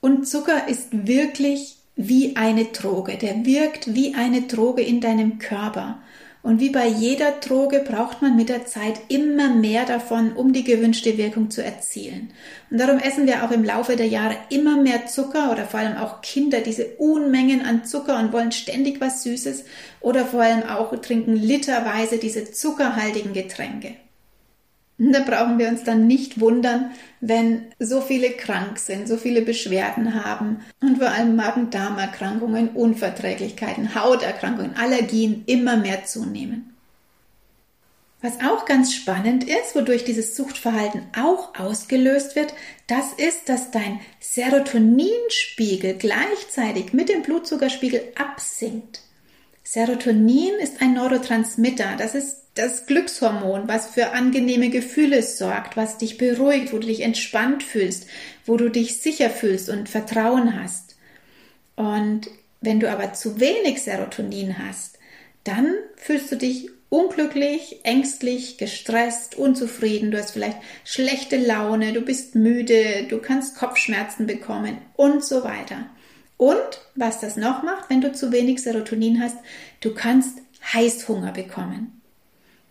Und 0.00 0.26
Zucker 0.26 0.68
ist 0.68 0.88
wirklich 0.90 1.75
wie 1.96 2.36
eine 2.36 2.66
Droge. 2.66 3.16
Der 3.16 3.44
wirkt 3.44 3.94
wie 3.94 4.14
eine 4.14 4.42
Droge 4.42 4.82
in 4.82 5.00
deinem 5.00 5.38
Körper. 5.38 5.98
Und 6.42 6.60
wie 6.60 6.70
bei 6.70 6.86
jeder 6.86 7.32
Droge 7.32 7.80
braucht 7.80 8.22
man 8.22 8.36
mit 8.36 8.50
der 8.50 8.66
Zeit 8.66 9.00
immer 9.08 9.48
mehr 9.48 9.84
davon, 9.84 10.32
um 10.34 10.52
die 10.52 10.62
gewünschte 10.62 11.18
Wirkung 11.18 11.50
zu 11.50 11.64
erzielen. 11.64 12.30
Und 12.70 12.78
darum 12.78 13.00
essen 13.00 13.26
wir 13.26 13.42
auch 13.42 13.50
im 13.50 13.64
Laufe 13.64 13.96
der 13.96 14.06
Jahre 14.06 14.36
immer 14.48 14.80
mehr 14.80 15.06
Zucker 15.06 15.50
oder 15.50 15.64
vor 15.64 15.80
allem 15.80 15.96
auch 15.96 16.20
Kinder 16.20 16.60
diese 16.60 16.86
Unmengen 16.98 17.62
an 17.62 17.84
Zucker 17.84 18.20
und 18.20 18.32
wollen 18.32 18.52
ständig 18.52 19.00
was 19.00 19.24
Süßes 19.24 19.64
oder 20.00 20.24
vor 20.24 20.42
allem 20.42 20.62
auch 20.62 20.94
trinken 21.00 21.34
literweise 21.34 22.18
diese 22.18 22.52
zuckerhaltigen 22.52 23.32
Getränke. 23.32 23.96
Da 24.98 25.20
brauchen 25.20 25.58
wir 25.58 25.68
uns 25.68 25.84
dann 25.84 26.06
nicht 26.06 26.40
wundern, 26.40 26.92
wenn 27.20 27.66
so 27.78 28.00
viele 28.00 28.30
krank 28.30 28.78
sind, 28.78 29.06
so 29.06 29.18
viele 29.18 29.42
Beschwerden 29.42 30.24
haben 30.24 30.60
und 30.80 30.98
vor 30.98 31.08
allem 31.08 31.36
Magen-Darm-Erkrankungen, 31.36 32.70
Unverträglichkeiten, 32.70 33.94
Hauterkrankungen, 33.94 34.74
Allergien 34.76 35.42
immer 35.46 35.76
mehr 35.76 36.06
zunehmen. 36.06 36.72
Was 38.22 38.40
auch 38.40 38.64
ganz 38.64 38.94
spannend 38.94 39.44
ist, 39.44 39.74
wodurch 39.74 40.04
dieses 40.04 40.34
Suchtverhalten 40.34 41.02
auch 41.14 41.54
ausgelöst 41.58 42.34
wird, 42.34 42.54
das 42.86 43.12
ist, 43.12 43.50
dass 43.50 43.70
dein 43.70 44.00
Serotoninspiegel 44.20 45.94
gleichzeitig 45.94 46.94
mit 46.94 47.10
dem 47.10 47.20
Blutzuckerspiegel 47.20 48.02
absinkt. 48.18 49.02
Serotonin 49.62 50.54
ist 50.62 50.80
ein 50.80 50.94
Neurotransmitter, 50.94 51.96
das 51.98 52.14
ist 52.14 52.45
das 52.56 52.86
Glückshormon, 52.86 53.68
was 53.68 53.86
für 53.86 54.12
angenehme 54.12 54.70
Gefühle 54.70 55.22
sorgt, 55.22 55.76
was 55.76 55.98
dich 55.98 56.18
beruhigt, 56.18 56.72
wo 56.72 56.78
du 56.78 56.86
dich 56.86 57.02
entspannt 57.02 57.62
fühlst, 57.62 58.06
wo 58.46 58.56
du 58.56 58.70
dich 58.70 58.98
sicher 58.98 59.30
fühlst 59.30 59.68
und 59.68 59.88
Vertrauen 59.88 60.60
hast. 60.60 60.96
Und 61.76 62.22
wenn 62.62 62.80
du 62.80 62.90
aber 62.90 63.12
zu 63.12 63.38
wenig 63.38 63.82
Serotonin 63.82 64.58
hast, 64.58 64.98
dann 65.44 65.74
fühlst 65.96 66.32
du 66.32 66.36
dich 66.36 66.70
unglücklich, 66.88 67.80
ängstlich, 67.82 68.56
gestresst, 68.56 69.34
unzufrieden, 69.34 70.10
du 70.10 70.18
hast 70.18 70.30
vielleicht 70.30 70.58
schlechte 70.84 71.36
Laune, 71.36 71.92
du 71.92 72.00
bist 72.00 72.34
müde, 72.36 73.04
du 73.08 73.18
kannst 73.18 73.56
Kopfschmerzen 73.56 74.26
bekommen 74.26 74.78
und 74.94 75.22
so 75.22 75.44
weiter. 75.44 75.86
Und 76.38 76.80
was 76.94 77.20
das 77.20 77.36
noch 77.36 77.62
macht, 77.62 77.90
wenn 77.90 78.00
du 78.00 78.12
zu 78.12 78.32
wenig 78.32 78.62
Serotonin 78.62 79.20
hast, 79.20 79.36
du 79.80 79.92
kannst 79.94 80.38
Heißhunger 80.72 81.32
bekommen. 81.32 81.95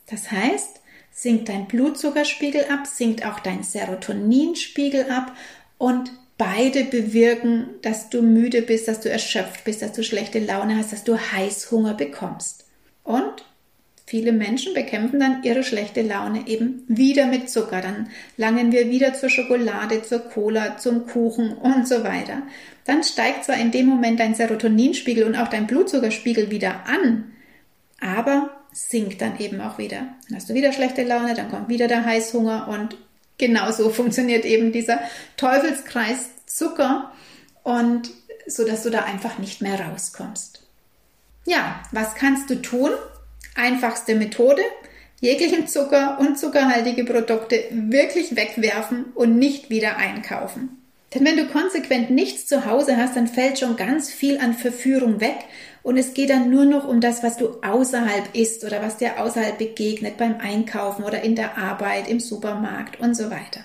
Das 0.10 0.32
heißt, 0.32 0.82
sinkt 1.12 1.50
dein 1.50 1.68
Blutzuckerspiegel 1.68 2.66
ab, 2.66 2.86
sinkt 2.86 3.26
auch 3.26 3.40
dein 3.40 3.64
Serotoninspiegel 3.64 5.10
ab 5.10 5.36
und 5.78 6.12
beide 6.38 6.84
bewirken, 6.84 7.68
dass 7.82 8.10
du 8.10 8.22
müde 8.22 8.62
bist, 8.62 8.88
dass 8.88 9.00
du 9.00 9.10
erschöpft 9.10 9.64
bist, 9.64 9.82
dass 9.82 9.94
du 9.94 10.04
schlechte 10.04 10.40
Laune 10.40 10.78
hast, 10.78 10.92
dass 10.92 11.04
du 11.04 11.18
Heißhunger 11.18 11.94
bekommst. 11.94 12.66
Und 13.04 13.46
viele 14.06 14.34
Menschen 14.34 14.74
bekämpfen 14.74 15.20
dann 15.20 15.44
ihre 15.44 15.64
schlechte 15.64 16.02
Laune 16.02 16.48
eben 16.48 16.84
wieder 16.88 17.28
mit 17.28 17.50
Zucker. 17.50 17.82
Dann 17.82 18.10
langen 18.36 18.74
wir 18.74 18.90
wieder 18.90 19.14
zur 19.14 19.30
Schokolade, 19.30 20.02
zur 20.02 20.20
Cola, 20.20 20.78
zum 20.78 21.08
Kuchen 21.08 21.54
und 21.54 21.88
so 21.88 22.04
weiter. 22.04 22.44
Dann 22.84 23.04
steigt 23.04 23.46
zwar 23.46 23.58
in 23.58 23.72
dem 23.72 23.86
Moment 23.86 24.20
dein 24.20 24.36
Serotoninspiegel 24.36 25.24
und 25.24 25.36
auch 25.36 25.48
dein 25.48 25.68
Blutzuckerspiegel 25.68 26.52
wieder 26.52 26.86
an, 26.88 27.32
aber 28.02 28.65
sinkt 28.76 29.22
dann 29.22 29.40
eben 29.40 29.62
auch 29.62 29.78
wieder. 29.78 30.10
Dann 30.28 30.36
hast 30.36 30.50
du 30.50 30.54
wieder 30.54 30.74
schlechte 30.74 31.04
Laune, 31.04 31.34
dann 31.34 31.50
kommt 31.50 31.70
wieder 31.70 31.88
der 31.88 32.04
Heißhunger 32.04 32.68
und 32.68 32.98
genauso 33.38 33.90
funktioniert 34.02 34.46
eben 34.46 34.72
dieser 34.72 35.00
Teufelskreis 35.38 36.30
Zucker 36.46 37.12
und 37.64 38.12
so 38.46 38.66
dass 38.66 38.84
du 38.84 38.90
da 38.92 39.04
einfach 39.04 39.40
nicht 39.40 39.62
mehr 39.62 39.80
rauskommst. 39.80 40.62
Ja, 41.46 41.82
was 41.92 42.16
kannst 42.16 42.50
du 42.50 42.62
tun? 42.62 42.92
Einfachste 43.56 44.16
Methode, 44.16 44.62
jeglichen 45.22 45.68
Zucker 45.68 46.20
und 46.20 46.38
zuckerhaltige 46.38 47.06
Produkte 47.06 47.64
wirklich 47.72 48.36
wegwerfen 48.36 49.06
und 49.16 49.40
nicht 49.40 49.70
wieder 49.70 49.98
einkaufen. 49.98 50.82
Denn 51.14 51.24
wenn 51.24 51.38
du 51.38 51.48
konsequent 51.48 52.10
nichts 52.10 52.46
zu 52.46 52.66
Hause 52.66 52.98
hast, 52.98 53.16
dann 53.16 53.28
fällt 53.28 53.58
schon 53.58 53.78
ganz 53.78 54.12
viel 54.12 54.38
an 54.38 54.54
Verführung 54.54 55.22
weg 55.22 55.38
und 55.86 55.98
es 55.98 56.16
geht 56.16 56.32
dann 56.32 56.50
nur 56.50 56.66
noch 56.66 56.88
um 56.88 57.00
das, 57.00 57.22
was 57.22 57.38
du 57.38 57.62
außerhalb 57.62 58.36
isst 58.36 58.66
oder 58.66 58.82
was 58.82 58.98
dir 58.98 59.22
außerhalb 59.22 59.60
begegnet 59.60 60.18
beim 60.18 60.40
Einkaufen 60.40 61.04
oder 61.04 61.22
in 61.22 61.36
der 61.36 61.60
Arbeit, 61.60 62.10
im 62.10 62.20
Supermarkt 62.20 63.00
und 63.00 63.14
so 63.14 63.30
weiter. 63.30 63.64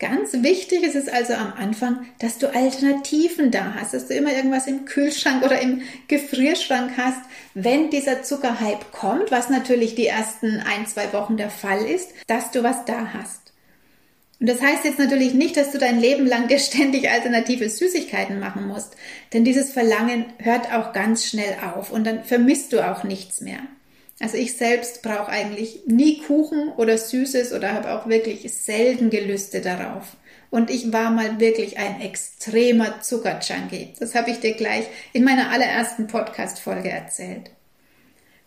Ganz 0.00 0.32
wichtig 0.32 0.82
ist 0.82 0.96
es 0.96 1.08
also 1.08 1.34
am 1.34 1.52
Anfang, 1.52 2.04
dass 2.18 2.38
du 2.38 2.52
Alternativen 2.52 3.52
da 3.52 3.74
hast, 3.78 3.94
dass 3.94 4.08
du 4.08 4.14
immer 4.14 4.32
irgendwas 4.32 4.66
im 4.66 4.86
Kühlschrank 4.86 5.44
oder 5.44 5.60
im 5.60 5.82
Gefrierschrank 6.08 6.96
hast, 6.96 7.20
wenn 7.54 7.90
dieser 7.90 8.24
Zuckerhype 8.24 8.86
kommt, 8.90 9.30
was 9.30 9.50
natürlich 9.50 9.94
die 9.94 10.08
ersten 10.08 10.58
ein, 10.58 10.88
zwei 10.88 11.12
Wochen 11.12 11.36
der 11.36 11.50
Fall 11.50 11.86
ist, 11.86 12.10
dass 12.26 12.50
du 12.50 12.64
was 12.64 12.84
da 12.86 13.12
hast. 13.14 13.49
Und 14.40 14.48
das 14.48 14.62
heißt 14.62 14.84
jetzt 14.84 14.98
natürlich 14.98 15.34
nicht, 15.34 15.58
dass 15.58 15.70
du 15.70 15.78
dein 15.78 16.00
Leben 16.00 16.26
lang 16.26 16.48
dir 16.48 16.58
ständig 16.58 17.10
alternative 17.10 17.68
Süßigkeiten 17.68 18.40
machen 18.40 18.66
musst, 18.66 18.96
denn 19.34 19.44
dieses 19.44 19.70
Verlangen 19.70 20.24
hört 20.38 20.72
auch 20.72 20.94
ganz 20.94 21.26
schnell 21.26 21.56
auf 21.62 21.92
und 21.92 22.04
dann 22.04 22.24
vermisst 22.24 22.72
du 22.72 22.80
auch 22.80 23.04
nichts 23.04 23.42
mehr. 23.42 23.60
Also 24.18 24.36
ich 24.36 24.56
selbst 24.56 25.02
brauche 25.02 25.28
eigentlich 25.28 25.82
nie 25.86 26.18
Kuchen 26.22 26.72
oder 26.76 26.96
Süßes 26.96 27.52
oder 27.52 27.72
habe 27.72 27.92
auch 27.92 28.06
wirklich 28.06 28.52
selten 28.52 29.10
Gelüste 29.10 29.60
darauf. 29.60 30.16
Und 30.50 30.70
ich 30.70 30.92
war 30.92 31.10
mal 31.10 31.38
wirklich 31.38 31.78
ein 31.78 32.00
extremer 32.00 33.00
Zuckerjunkie. 33.00 33.94
Das 33.98 34.14
habe 34.14 34.30
ich 34.30 34.40
dir 34.40 34.54
gleich 34.54 34.84
in 35.12 35.24
meiner 35.24 35.50
allerersten 35.50 36.06
Podcast-Folge 36.06 36.90
erzählt. 36.90 37.50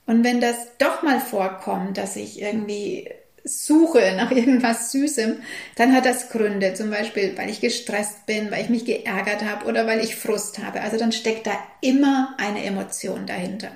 Und 0.05 0.23
wenn 0.23 0.41
das 0.41 0.57
doch 0.79 1.01
mal 1.01 1.19
vorkommt, 1.19 1.97
dass 1.97 2.17
ich 2.17 2.41
irgendwie 2.41 3.09
suche 3.43 4.13
nach 4.15 4.31
irgendwas 4.31 4.91
Süßem, 4.91 5.37
dann 5.75 5.93
hat 5.93 6.05
das 6.05 6.29
Gründe, 6.29 6.73
zum 6.73 6.89
Beispiel, 6.89 7.37
weil 7.37 7.49
ich 7.49 7.61
gestresst 7.61 8.25
bin, 8.25 8.51
weil 8.51 8.63
ich 8.63 8.69
mich 8.69 8.85
geärgert 8.85 9.43
habe 9.43 9.65
oder 9.65 9.85
weil 9.85 9.99
ich 9.99 10.15
Frust 10.15 10.59
habe. 10.59 10.81
Also 10.81 10.97
dann 10.97 11.11
steckt 11.11 11.47
da 11.47 11.57
immer 11.81 12.35
eine 12.37 12.63
Emotion 12.63 13.25
dahinter. 13.25 13.71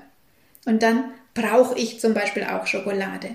Und 0.65 0.83
dann 0.83 1.11
brauche 1.33 1.77
ich 1.77 1.99
zum 1.99 2.13
Beispiel 2.13 2.43
auch 2.43 2.67
Schokolade. 2.67 3.29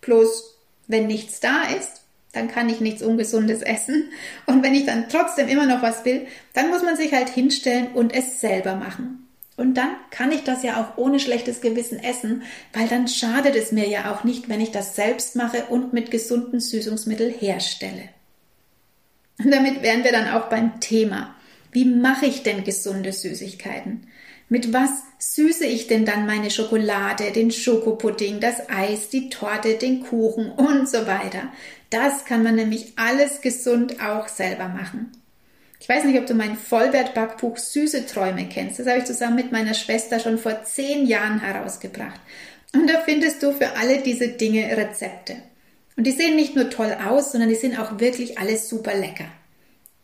Bloß, 0.00 0.56
wenn 0.86 1.06
nichts 1.06 1.40
da 1.40 1.64
ist, 1.78 2.02
dann 2.32 2.48
kann 2.48 2.68
ich 2.68 2.80
nichts 2.80 3.02
Ungesundes 3.02 3.62
essen. 3.62 4.10
Und 4.46 4.62
wenn 4.62 4.74
ich 4.74 4.84
dann 4.84 5.08
trotzdem 5.08 5.48
immer 5.48 5.66
noch 5.66 5.82
was 5.82 6.04
will, 6.04 6.26
dann 6.52 6.68
muss 6.68 6.82
man 6.82 6.96
sich 6.96 7.12
halt 7.12 7.28
hinstellen 7.28 7.92
und 7.94 8.14
es 8.14 8.40
selber 8.40 8.76
machen. 8.76 9.25
Und 9.56 9.74
dann 9.74 9.88
kann 10.10 10.32
ich 10.32 10.44
das 10.44 10.62
ja 10.62 10.82
auch 10.82 10.98
ohne 10.98 11.18
schlechtes 11.18 11.62
Gewissen 11.62 11.98
essen, 11.98 12.42
weil 12.74 12.88
dann 12.88 13.08
schadet 13.08 13.56
es 13.56 13.72
mir 13.72 13.88
ja 13.88 14.12
auch 14.12 14.22
nicht, 14.22 14.48
wenn 14.48 14.60
ich 14.60 14.70
das 14.70 14.96
selbst 14.96 15.34
mache 15.34 15.64
und 15.66 15.92
mit 15.92 16.10
gesunden 16.10 16.60
Süßungsmitteln 16.60 17.32
herstelle. 17.32 18.10
Und 19.38 19.50
damit 19.50 19.82
wären 19.82 20.04
wir 20.04 20.12
dann 20.12 20.28
auch 20.28 20.48
beim 20.48 20.80
Thema. 20.80 21.34
Wie 21.72 21.84
mache 21.84 22.26
ich 22.26 22.42
denn 22.42 22.64
gesunde 22.64 23.12
Süßigkeiten? 23.12 24.06
Mit 24.48 24.72
was 24.72 24.90
süße 25.18 25.66
ich 25.66 25.88
denn 25.88 26.04
dann 26.04 26.26
meine 26.26 26.50
Schokolade, 26.50 27.32
den 27.32 27.50
Schokopudding, 27.50 28.40
das 28.40 28.68
Eis, 28.70 29.08
die 29.08 29.28
Torte, 29.28 29.74
den 29.74 30.02
Kuchen 30.02 30.50
und 30.50 30.88
so 30.88 31.06
weiter? 31.06 31.52
Das 31.90 32.24
kann 32.24 32.42
man 32.42 32.54
nämlich 32.54 32.92
alles 32.96 33.40
gesund 33.40 34.00
auch 34.00 34.28
selber 34.28 34.68
machen. 34.68 35.12
Ich 35.86 35.94
weiß 35.94 36.02
nicht, 36.02 36.18
ob 36.18 36.26
du 36.26 36.34
mein 36.34 36.56
Vollwert-Backbuch 36.56 37.58
Süße 37.58 38.06
Träume 38.06 38.48
kennst. 38.48 38.80
Das 38.80 38.88
habe 38.88 38.98
ich 38.98 39.04
zusammen 39.04 39.36
mit 39.36 39.52
meiner 39.52 39.72
Schwester 39.72 40.18
schon 40.18 40.36
vor 40.36 40.64
zehn 40.64 41.06
Jahren 41.06 41.40
herausgebracht. 41.40 42.20
Und 42.74 42.90
da 42.90 42.98
findest 43.04 43.40
du 43.40 43.52
für 43.52 43.76
alle 43.76 44.02
diese 44.02 44.26
Dinge 44.26 44.76
Rezepte. 44.76 45.36
Und 45.96 46.04
die 46.04 46.10
sehen 46.10 46.34
nicht 46.34 46.56
nur 46.56 46.70
toll 46.70 46.96
aus, 47.06 47.30
sondern 47.30 47.50
die 47.50 47.54
sind 47.54 47.78
auch 47.78 48.00
wirklich 48.00 48.36
alles 48.36 48.68
super 48.68 48.96
lecker. 48.96 49.26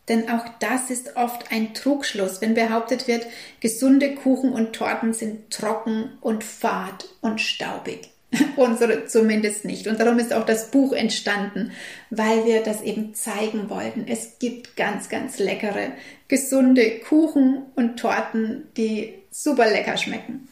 Denn 0.07 0.29
auch 0.29 0.45
das 0.59 0.89
ist 0.89 1.17
oft 1.17 1.51
ein 1.51 1.73
Trugschluss, 1.73 2.39
wenn 2.39 2.53
behauptet 2.53 3.09
wird, 3.09 3.27
gesunde 3.59 4.15
Kuchen 4.15 4.53
und 4.53 4.71
Torten 4.71 5.11
sind 5.11 5.49
trocken 5.49 6.17
und 6.21 6.45
fad 6.45 7.09
und 7.19 7.41
staubig. 7.41 8.12
Unsere 8.55 9.05
zumindest 9.05 9.65
nicht. 9.65 9.87
Und 9.87 9.99
darum 9.99 10.19
ist 10.19 10.33
auch 10.33 10.45
das 10.45 10.71
Buch 10.71 10.93
entstanden, 10.93 11.71
weil 12.09 12.45
wir 12.45 12.63
das 12.63 12.81
eben 12.81 13.13
zeigen 13.13 13.69
wollten. 13.69 14.05
Es 14.07 14.39
gibt 14.39 14.75
ganz, 14.75 15.09
ganz 15.09 15.39
leckere, 15.39 15.91
gesunde 16.27 16.99
Kuchen 16.99 17.63
und 17.75 17.97
Torten, 17.99 18.67
die 18.77 19.13
super 19.31 19.69
lecker 19.69 19.97
schmecken. 19.97 20.47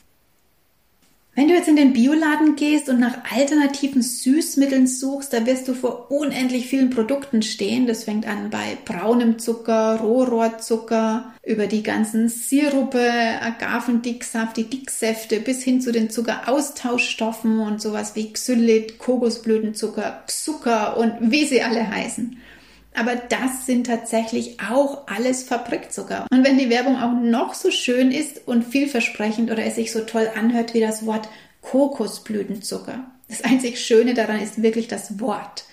Wenn 1.41 1.47
du 1.47 1.55
jetzt 1.55 1.69
in 1.69 1.75
den 1.75 1.93
Bioladen 1.93 2.55
gehst 2.55 2.87
und 2.87 2.99
nach 2.99 3.17
alternativen 3.35 4.03
Süßmitteln 4.03 4.85
suchst, 4.85 5.33
da 5.33 5.43
wirst 5.47 5.67
du 5.67 5.73
vor 5.73 6.11
unendlich 6.11 6.67
vielen 6.67 6.91
Produkten 6.91 7.41
stehen. 7.41 7.87
Das 7.87 8.03
fängt 8.03 8.27
an 8.27 8.51
bei 8.51 8.77
braunem 8.85 9.39
Zucker, 9.39 9.97
Rohrohrzucker, 9.99 11.33
über 11.43 11.65
die 11.65 11.81
ganzen 11.81 12.29
Sirupe, 12.29 13.09
Agavendicksaft, 13.41 14.55
die 14.55 14.69
Dicksäfte 14.69 15.39
bis 15.39 15.63
hin 15.63 15.81
zu 15.81 15.91
den 15.91 16.11
Zuckeraustauschstoffen 16.11 17.59
und 17.59 17.81
sowas 17.81 18.15
wie 18.15 18.31
Xylit, 18.31 18.99
Kokosblütenzucker, 18.99 20.21
Zucker 20.27 20.95
und 20.95 21.31
wie 21.31 21.45
sie 21.45 21.63
alle 21.63 21.89
heißen. 21.89 22.37
Aber 22.93 23.15
das 23.15 23.65
sind 23.65 23.87
tatsächlich 23.87 24.57
auch 24.59 25.07
alles 25.07 25.43
Fabrikzucker. 25.43 26.25
Und 26.31 26.45
wenn 26.45 26.57
die 26.57 26.69
Werbung 26.69 26.97
auch 27.01 27.13
noch 27.13 27.53
so 27.53 27.71
schön 27.71 28.11
ist 28.11 28.47
und 28.47 28.63
vielversprechend 28.63 29.49
oder 29.49 29.63
es 29.63 29.75
sich 29.75 29.91
so 29.91 30.01
toll 30.01 30.29
anhört 30.37 30.73
wie 30.73 30.81
das 30.81 31.05
Wort 31.05 31.29
Kokosblütenzucker, 31.61 33.05
das 33.29 33.43
einzig 33.43 33.79
Schöne 33.79 34.13
daran 34.13 34.41
ist 34.41 34.61
wirklich 34.61 34.87
das 34.87 35.19
Wort. 35.19 35.65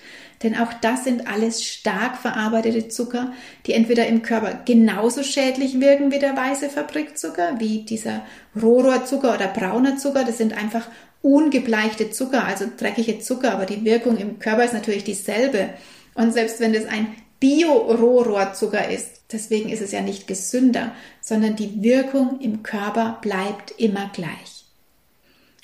Denn 0.42 0.56
auch 0.56 0.72
das 0.72 1.02
sind 1.02 1.26
alles 1.26 1.64
stark 1.64 2.16
verarbeitete 2.16 2.88
Zucker, 2.88 3.32
die 3.66 3.72
entweder 3.72 4.06
im 4.06 4.22
Körper 4.22 4.60
genauso 4.64 5.24
schädlich 5.24 5.80
wirken 5.80 6.12
wie 6.12 6.20
der 6.20 6.36
weiße 6.36 6.68
Fabrikzucker, 6.68 7.58
wie 7.58 7.82
dieser 7.82 8.22
Rohrohrzucker 8.60 9.34
oder 9.34 9.48
brauner 9.48 9.96
Zucker. 9.96 10.22
Das 10.22 10.38
sind 10.38 10.56
einfach 10.56 10.86
ungebleichte 11.22 12.10
Zucker, 12.10 12.44
also 12.44 12.66
dreckige 12.76 13.18
Zucker, 13.18 13.52
aber 13.52 13.66
die 13.66 13.84
Wirkung 13.84 14.16
im 14.16 14.38
Körper 14.38 14.64
ist 14.64 14.74
natürlich 14.74 15.02
dieselbe. 15.02 15.70
Und 16.18 16.32
selbst 16.32 16.58
wenn 16.58 16.74
es 16.74 16.84
ein 16.84 17.14
Bio-Rohrohrzucker 17.38 18.90
ist, 18.90 19.22
deswegen 19.30 19.68
ist 19.68 19.80
es 19.80 19.92
ja 19.92 20.00
nicht 20.00 20.26
gesünder, 20.26 20.90
sondern 21.20 21.54
die 21.54 21.80
Wirkung 21.80 22.40
im 22.40 22.64
Körper 22.64 23.18
bleibt 23.22 23.70
immer 23.78 24.10
gleich. 24.12 24.64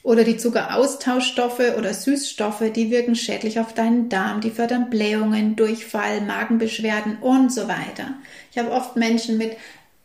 Oder 0.05 0.23
die 0.23 0.37
Zuckeraustauschstoffe 0.37 1.77
oder 1.77 1.93
Süßstoffe, 1.93 2.71
die 2.73 2.93
wirken 2.93 3.17
schädlich 3.17 3.59
auf 3.59 3.75
deinen 3.75 4.09
Darm, 4.09 4.43
die 4.43 4.51
fördern 4.51 4.91
Blähungen, 4.91 5.57
Durchfall, 5.57 6.21
Magenbeschwerden 6.21 7.19
und 7.21 7.53
so 7.53 7.63
weiter. 7.67 8.15
Ich 8.53 8.59
habe 8.59 8.71
oft 8.71 8.95
Menschen 8.95 9.37
mit 9.37 9.57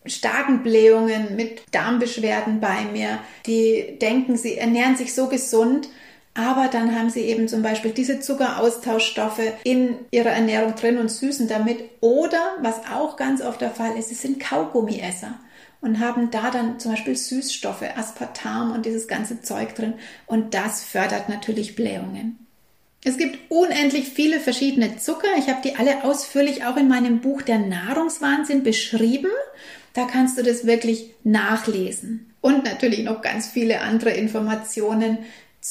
starken 0.07 0.63
Blähungen, 0.63 1.35
mit 1.35 1.61
Darmbeschwerden 1.69 2.59
bei 2.59 2.85
mir, 2.91 3.19
die 3.45 3.99
denken, 4.01 4.35
sie 4.35 4.57
ernähren 4.57 4.95
sich 4.95 5.13
so 5.13 5.27
gesund, 5.27 5.89
aber 6.33 6.67
dann 6.67 6.95
haben 6.95 7.09
sie 7.09 7.21
eben 7.21 7.47
zum 7.47 7.61
Beispiel 7.61 7.91
diese 7.91 8.19
Zuckeraustauschstoffe 8.19 9.41
in 9.63 9.95
ihrer 10.11 10.29
Ernährung 10.29 10.75
drin 10.75 10.97
und 10.97 11.09
süßen 11.09 11.47
damit. 11.47 11.79
Oder, 12.01 12.55
was 12.61 12.85
auch 12.93 13.17
ganz 13.17 13.41
oft 13.41 13.61
der 13.61 13.71
Fall 13.71 13.97
ist, 13.97 14.09
sie 14.09 14.15
sind 14.15 14.39
Kaugummiesser 14.39 15.39
und 15.81 15.99
haben 15.99 16.31
da 16.31 16.51
dann 16.51 16.79
zum 16.79 16.91
Beispiel 16.91 17.15
Süßstoffe, 17.15 17.83
Aspartam 17.95 18.71
und 18.71 18.85
dieses 18.85 19.07
ganze 19.07 19.41
Zeug 19.41 19.75
drin. 19.75 19.93
Und 20.27 20.53
das 20.53 20.83
fördert 20.83 21.29
natürlich 21.29 21.75
Blähungen. 21.75 22.45
Es 23.03 23.17
gibt 23.17 23.39
unendlich 23.49 24.09
viele 24.09 24.39
verschiedene 24.39 24.97
Zucker. 24.97 25.29
Ich 25.37 25.47
habe 25.47 25.61
die 25.63 25.75
alle 25.75 26.03
ausführlich 26.03 26.65
auch 26.65 26.75
in 26.75 26.89
meinem 26.89 27.21
Buch 27.21 27.41
Der 27.41 27.59
Nahrungswahnsinn 27.59 28.63
beschrieben. 28.63 29.31
Da 29.93 30.05
kannst 30.05 30.37
du 30.37 30.43
das 30.43 30.65
wirklich 30.65 31.11
nachlesen. 31.23 32.33
Und 32.41 32.65
natürlich 32.65 33.03
noch 33.03 33.21
ganz 33.21 33.47
viele 33.47 33.81
andere 33.81 34.11
Informationen 34.11 35.19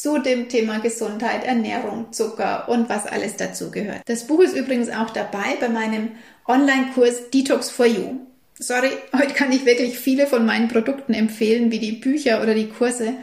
zu 0.02 0.18
dem 0.18 0.48
Thema 0.48 0.78
Gesundheit, 0.78 1.44
Ernährung, 1.44 2.12
Zucker 2.12 2.68
und 2.68 2.88
was 2.88 3.06
alles 3.06 3.36
dazu 3.36 3.70
gehört. 3.70 4.02
Das 4.06 4.26
Buch 4.26 4.40
ist 4.40 4.56
übrigens 4.56 4.90
auch 4.90 5.10
dabei 5.10 5.56
bei 5.60 5.68
meinem 5.68 6.12
Online-Kurs 6.46 7.30
Detox 7.30 7.70
for 7.70 7.86
You. 7.86 8.20
Sorry, 8.58 8.90
heute 9.12 9.34
kann 9.34 9.52
ich 9.52 9.66
wirklich 9.66 9.98
viele 9.98 10.26
von 10.26 10.46
meinen 10.46 10.68
Produkten 10.68 11.14
empfehlen, 11.14 11.70
wie 11.70 11.78
die 11.78 11.92
Bücher 11.92 12.42
oder 12.42 12.54
die 12.54 12.68
Kurse. 12.68 13.14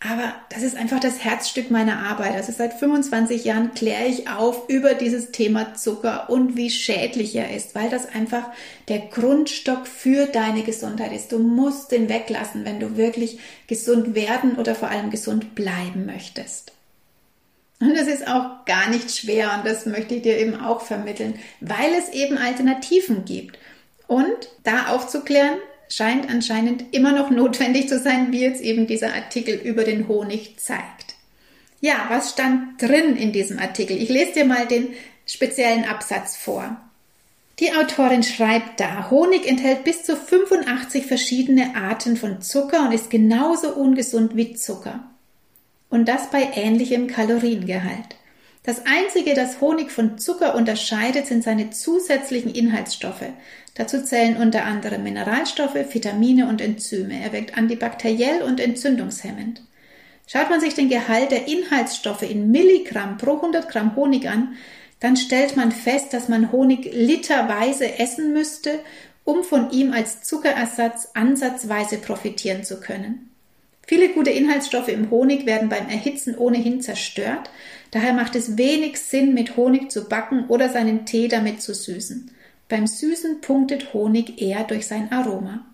Aber 0.00 0.34
das 0.50 0.62
ist 0.62 0.76
einfach 0.76 1.00
das 1.00 1.24
Herzstück 1.24 1.70
meiner 1.70 2.00
Arbeit. 2.00 2.34
Also 2.34 2.52
seit 2.52 2.74
25 2.74 3.44
Jahren 3.44 3.72
kläre 3.72 4.04
ich 4.04 4.28
auf 4.28 4.68
über 4.68 4.92
dieses 4.92 5.32
Thema 5.32 5.74
Zucker 5.74 6.28
und 6.28 6.54
wie 6.54 6.68
schädlich 6.68 7.34
er 7.34 7.54
ist, 7.56 7.74
weil 7.74 7.88
das 7.88 8.14
einfach 8.14 8.44
der 8.88 8.98
Grundstock 8.98 9.86
für 9.86 10.26
deine 10.26 10.62
Gesundheit 10.64 11.12
ist. 11.12 11.32
Du 11.32 11.38
musst 11.38 11.92
den 11.92 12.10
weglassen, 12.10 12.66
wenn 12.66 12.78
du 12.78 12.98
wirklich 12.98 13.38
gesund 13.68 14.14
werden 14.14 14.56
oder 14.56 14.74
vor 14.74 14.88
allem 14.90 15.10
gesund 15.10 15.54
bleiben 15.54 16.04
möchtest. 16.04 16.72
Und 17.80 17.96
das 17.96 18.06
ist 18.06 18.26
auch 18.26 18.64
gar 18.66 18.90
nicht 18.90 19.14
schwer 19.14 19.54
und 19.56 19.66
das 19.66 19.86
möchte 19.86 20.14
ich 20.14 20.22
dir 20.22 20.38
eben 20.38 20.60
auch 20.60 20.82
vermitteln, 20.82 21.38
weil 21.60 21.92
es 21.94 22.10
eben 22.10 22.38
Alternativen 22.38 23.24
gibt. 23.24 23.58
Und 24.06 24.48
da 24.62 24.88
aufzuklären, 24.88 25.58
scheint 25.88 26.28
anscheinend 26.28 26.94
immer 26.94 27.12
noch 27.12 27.30
notwendig 27.30 27.88
zu 27.88 27.98
sein, 27.98 28.32
wie 28.32 28.40
jetzt 28.40 28.60
eben 28.60 28.86
dieser 28.86 29.14
Artikel 29.14 29.54
über 29.54 29.84
den 29.84 30.08
Honig 30.08 30.58
zeigt. 30.58 31.14
Ja, 31.80 32.06
was 32.08 32.30
stand 32.30 32.80
drin 32.80 33.16
in 33.16 33.32
diesem 33.32 33.58
Artikel? 33.58 34.00
Ich 34.00 34.08
lese 34.08 34.32
dir 34.32 34.44
mal 34.44 34.66
den 34.66 34.88
speziellen 35.26 35.84
Absatz 35.84 36.36
vor. 36.36 36.80
Die 37.58 37.72
Autorin 37.72 38.22
schreibt 38.22 38.80
da, 38.80 39.10
Honig 39.10 39.46
enthält 39.46 39.84
bis 39.84 40.02
zu 40.02 40.14
85 40.16 41.06
verschiedene 41.06 41.74
Arten 41.74 42.16
von 42.16 42.42
Zucker 42.42 42.86
und 42.86 42.92
ist 42.92 43.08
genauso 43.08 43.74
ungesund 43.74 44.36
wie 44.36 44.54
Zucker. 44.54 45.04
Und 45.88 46.06
das 46.06 46.30
bei 46.30 46.50
ähnlichem 46.54 47.06
Kaloriengehalt. 47.06 48.16
Das 48.66 48.82
Einzige, 48.84 49.34
das 49.34 49.60
Honig 49.60 49.92
von 49.92 50.18
Zucker 50.18 50.56
unterscheidet, 50.56 51.28
sind 51.28 51.44
seine 51.44 51.70
zusätzlichen 51.70 52.52
Inhaltsstoffe. 52.52 53.26
Dazu 53.74 54.02
zählen 54.02 54.36
unter 54.36 54.64
anderem 54.64 55.04
Mineralstoffe, 55.04 55.94
Vitamine 55.94 56.48
und 56.48 56.60
Enzyme. 56.60 57.22
Er 57.22 57.32
wirkt 57.32 57.56
antibakteriell 57.56 58.42
und 58.42 58.58
entzündungshemmend. 58.58 59.62
Schaut 60.26 60.50
man 60.50 60.60
sich 60.60 60.74
den 60.74 60.88
Gehalt 60.88 61.30
der 61.30 61.46
Inhaltsstoffe 61.46 62.22
in 62.22 62.50
Milligramm 62.50 63.18
pro 63.18 63.36
100 63.36 63.68
Gramm 63.68 63.94
Honig 63.94 64.28
an, 64.28 64.56
dann 64.98 65.16
stellt 65.16 65.56
man 65.56 65.70
fest, 65.70 66.12
dass 66.12 66.28
man 66.28 66.50
Honig 66.50 66.90
literweise 66.92 68.00
essen 68.00 68.32
müsste, 68.32 68.80
um 69.22 69.44
von 69.44 69.70
ihm 69.70 69.92
als 69.92 70.22
Zuckerersatz 70.22 71.10
ansatzweise 71.14 71.98
profitieren 71.98 72.64
zu 72.64 72.80
können. 72.80 73.30
Viele 73.86 74.08
gute 74.08 74.30
Inhaltsstoffe 74.30 74.88
im 74.88 75.10
Honig 75.10 75.46
werden 75.46 75.68
beim 75.68 75.88
Erhitzen 75.88 76.36
ohnehin 76.36 76.80
zerstört, 76.80 77.50
daher 77.92 78.12
macht 78.12 78.34
es 78.34 78.58
wenig 78.58 78.98
Sinn, 79.00 79.32
mit 79.32 79.56
Honig 79.56 79.92
zu 79.92 80.08
backen 80.08 80.46
oder 80.48 80.68
seinen 80.68 81.06
Tee 81.06 81.28
damit 81.28 81.62
zu 81.62 81.72
süßen. 81.72 82.32
Beim 82.68 82.88
Süßen 82.88 83.40
punktet 83.40 83.94
Honig 83.94 84.42
eher 84.42 84.64
durch 84.64 84.88
sein 84.88 85.12
Aroma. 85.12 85.64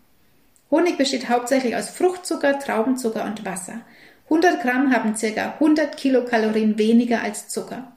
Honig 0.70 0.98
besteht 0.98 1.31
hauptsächlich 1.31 1.75
aus 1.75 1.88
Fruchtzucker, 1.88 2.59
Traubenzucker 2.59 3.25
und 3.25 3.46
Wasser. 3.46 3.81
100 4.25 4.62
Gramm 4.62 4.94
haben 4.94 5.14
ca. 5.14 5.55
100 5.55 5.96
Kilokalorien 5.96 6.79
weniger 6.79 7.22
als 7.22 7.48
Zucker. 7.48 7.92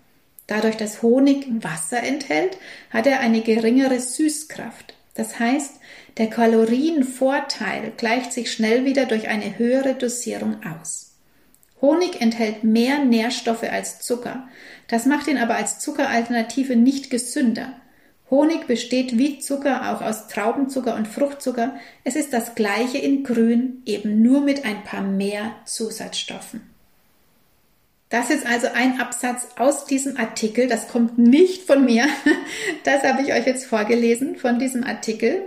Dadurch, 0.47 0.77
dass 0.77 1.01
Honig 1.01 1.45
Wasser 1.61 2.03
enthält, 2.03 2.57
hat 2.89 3.07
er 3.07 3.19
eine 3.19 3.41
geringere 3.41 3.99
Süßkraft. 3.99 4.94
Das 5.15 5.39
heißt, 5.39 5.79
der 6.17 6.29
Kalorienvorteil 6.29 7.93
gleicht 7.97 8.31
sich 8.33 8.51
schnell 8.51 8.85
wieder 8.85 9.05
durch 9.05 9.27
eine 9.27 9.57
höhere 9.57 9.95
Dosierung 9.95 10.57
aus. 10.63 11.15
Honig 11.81 12.21
enthält 12.21 12.63
mehr 12.63 13.03
Nährstoffe 13.03 13.63
als 13.63 13.99
Zucker. 13.99 14.47
Das 14.87 15.05
macht 15.05 15.27
ihn 15.27 15.37
aber 15.37 15.55
als 15.55 15.79
Zuckeralternative 15.79 16.75
nicht 16.75 17.09
gesünder. 17.09 17.73
Honig 18.29 18.67
besteht 18.67 19.17
wie 19.17 19.39
Zucker 19.39 19.93
auch 19.93 20.01
aus 20.01 20.27
Traubenzucker 20.27 20.95
und 20.95 21.07
Fruchtzucker. 21.07 21.75
Es 22.03 22.15
ist 22.15 22.33
das 22.33 22.55
gleiche 22.55 22.97
in 22.97 23.23
Grün, 23.23 23.83
eben 23.85 24.21
nur 24.21 24.41
mit 24.41 24.65
ein 24.65 24.83
paar 24.83 25.03
mehr 25.03 25.55
Zusatzstoffen. 25.65 26.74
Das 28.15 28.29
ist 28.29 28.45
also 28.45 28.67
ein 28.73 29.01
Absatz 29.01 29.45
aus 29.57 29.83
diesem 29.83 30.15
Artikel. 30.15 30.69
Das 30.69 30.87
kommt 30.87 31.17
nicht 31.17 31.63
von 31.63 31.83
mir. 31.83 32.07
Das 32.85 33.03
habe 33.03 33.23
ich 33.23 33.33
euch 33.33 33.45
jetzt 33.45 33.65
vorgelesen 33.65 34.37
von 34.37 34.57
diesem 34.57 34.85
Artikel. 34.85 35.41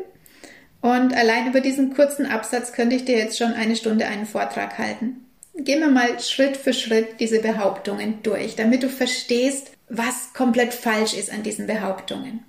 Und 0.82 1.16
allein 1.16 1.46
über 1.46 1.62
diesen 1.62 1.94
kurzen 1.94 2.26
Absatz 2.26 2.74
könnte 2.74 2.96
ich 2.96 3.06
dir 3.06 3.16
jetzt 3.16 3.38
schon 3.38 3.54
eine 3.54 3.74
Stunde 3.74 4.04
einen 4.04 4.26
Vortrag 4.26 4.76
halten. 4.76 5.24
Gehen 5.56 5.80
wir 5.80 5.88
mal 5.88 6.20
Schritt 6.20 6.58
für 6.58 6.74
Schritt 6.74 7.20
diese 7.20 7.40
Behauptungen 7.40 8.22
durch, 8.22 8.54
damit 8.54 8.82
du 8.82 8.90
verstehst, 8.90 9.70
was 9.88 10.34
komplett 10.34 10.74
falsch 10.74 11.14
ist 11.14 11.32
an 11.32 11.42
diesen 11.42 11.66
Behauptungen. 11.66 12.40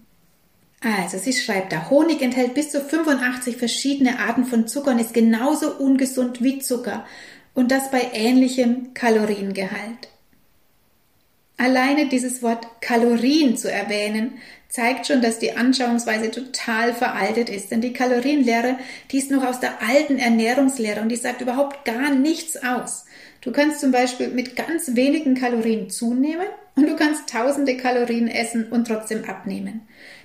Also, 0.81 1.17
sie 1.17 1.33
schreibt 1.33 1.71
da, 1.71 1.89
Honig 1.89 2.21
enthält 2.21 2.55
bis 2.55 2.71
zu 2.71 2.81
85 2.81 3.55
verschiedene 3.55 4.19
Arten 4.19 4.43
von 4.43 4.67
Zucker 4.67 4.91
und 4.91 4.99
ist 4.99 5.13
genauso 5.13 5.77
ungesund 5.77 6.43
wie 6.43 6.59
Zucker 6.59 7.05
und 7.53 7.71
das 7.71 7.91
bei 7.91 8.09
ähnlichem 8.13 8.93
Kaloriengehalt. 8.93 10.09
Alleine 11.57 12.07
dieses 12.07 12.41
Wort 12.41 12.65
Kalorien 12.79 13.57
zu 13.57 13.69
erwähnen, 13.69 14.39
zeigt 14.69 15.07
schon, 15.07 15.21
dass 15.21 15.39
die 15.39 15.53
Anschauungsweise 15.53 16.31
total 16.31 16.93
veraltet 16.93 17.49
ist. 17.49 17.71
Denn 17.71 17.81
die 17.81 17.91
Kalorienlehre, 17.91 18.77
die 19.11 19.17
ist 19.17 19.31
noch 19.31 19.43
aus 19.43 19.59
der 19.59 19.81
alten 19.81 20.19
Ernährungslehre 20.19 21.01
und 21.01 21.09
die 21.09 21.17
sagt 21.17 21.41
überhaupt 21.41 21.83
gar 21.83 22.11
nichts 22.11 22.55
aus. 22.63 23.05
Du 23.41 23.51
kannst 23.51 23.81
zum 23.81 23.91
Beispiel 23.91 24.29
mit 24.29 24.55
ganz 24.55 24.95
wenigen 24.95 25.35
Kalorien 25.35 25.89
zunehmen 25.89 26.47
und 26.75 26.87
du 26.87 26.95
kannst 26.95 27.29
tausende 27.29 27.75
Kalorien 27.75 28.27
essen 28.27 28.69
und 28.69 28.87
trotzdem 28.87 29.25
abnehmen. 29.25 29.81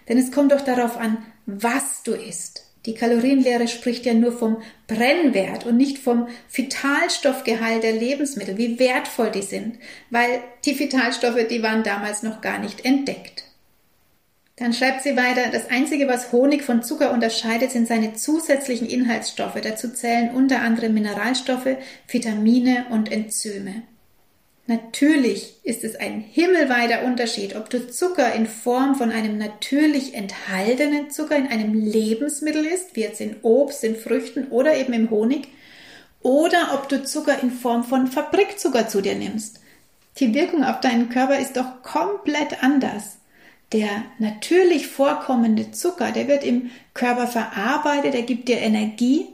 Denn 0.08 0.18
es 0.18 0.30
kommt 0.30 0.52
doch 0.52 0.60
darauf 0.60 0.96
an, 0.96 1.18
was 1.46 2.02
du 2.02 2.12
isst. 2.12 2.63
Die 2.86 2.94
Kalorienlehre 2.94 3.66
spricht 3.66 4.04
ja 4.04 4.12
nur 4.12 4.32
vom 4.32 4.58
Brennwert 4.86 5.64
und 5.64 5.76
nicht 5.76 5.98
vom 5.98 6.28
Vitalstoffgehalt 6.52 7.82
der 7.82 7.92
Lebensmittel, 7.92 8.58
wie 8.58 8.78
wertvoll 8.78 9.30
die 9.30 9.42
sind, 9.42 9.78
weil 10.10 10.42
die 10.66 10.78
Vitalstoffe, 10.78 11.48
die 11.48 11.62
waren 11.62 11.82
damals 11.82 12.22
noch 12.22 12.42
gar 12.42 12.58
nicht 12.58 12.84
entdeckt. 12.84 13.44
Dann 14.56 14.72
schreibt 14.72 15.02
sie 15.02 15.16
weiter, 15.16 15.50
das 15.50 15.68
Einzige, 15.68 16.06
was 16.06 16.30
Honig 16.30 16.62
von 16.62 16.82
Zucker 16.82 17.12
unterscheidet, 17.12 17.72
sind 17.72 17.88
seine 17.88 18.14
zusätzlichen 18.14 18.86
Inhaltsstoffe. 18.86 19.60
Dazu 19.60 19.88
zählen 19.92 20.30
unter 20.32 20.60
anderem 20.60 20.94
Mineralstoffe, 20.94 21.76
Vitamine 22.06 22.86
und 22.90 23.10
Enzyme. 23.10 23.82
Natürlich 24.66 25.56
ist 25.62 25.84
es 25.84 25.94
ein 25.94 26.20
himmelweiter 26.20 27.04
Unterschied, 27.04 27.54
ob 27.54 27.68
du 27.68 27.86
Zucker 27.90 28.32
in 28.32 28.46
Form 28.46 28.94
von 28.94 29.10
einem 29.10 29.36
natürlich 29.36 30.14
enthaltenen 30.14 31.10
Zucker 31.10 31.36
in 31.36 31.48
einem 31.48 31.74
Lebensmittel 31.74 32.64
isst, 32.64 32.96
wie 32.96 33.02
jetzt 33.02 33.20
in 33.20 33.36
Obst, 33.42 33.84
in 33.84 33.94
Früchten 33.94 34.48
oder 34.48 34.74
eben 34.74 34.94
im 34.94 35.10
Honig, 35.10 35.48
oder 36.22 36.70
ob 36.72 36.88
du 36.88 37.04
Zucker 37.04 37.42
in 37.42 37.50
Form 37.50 37.84
von 37.84 38.06
Fabrikzucker 38.06 38.88
zu 38.88 39.02
dir 39.02 39.14
nimmst. 39.14 39.60
Die 40.18 40.32
Wirkung 40.32 40.64
auf 40.64 40.80
deinen 40.80 41.10
Körper 41.10 41.38
ist 41.38 41.58
doch 41.58 41.82
komplett 41.82 42.62
anders. 42.62 43.18
Der 43.74 44.04
natürlich 44.18 44.86
vorkommende 44.86 45.72
Zucker, 45.72 46.10
der 46.10 46.26
wird 46.26 46.42
im 46.42 46.70
Körper 46.94 47.26
verarbeitet, 47.26 48.14
der 48.14 48.22
gibt 48.22 48.48
dir 48.48 48.58
Energie 48.58 49.26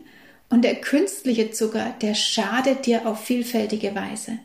und 0.48 0.62
der 0.64 0.80
künstliche 0.80 1.52
Zucker, 1.52 1.94
der 2.02 2.14
schadet 2.14 2.86
dir 2.86 3.06
auf 3.06 3.22
vielfältige 3.22 3.94
Weise. 3.94 4.38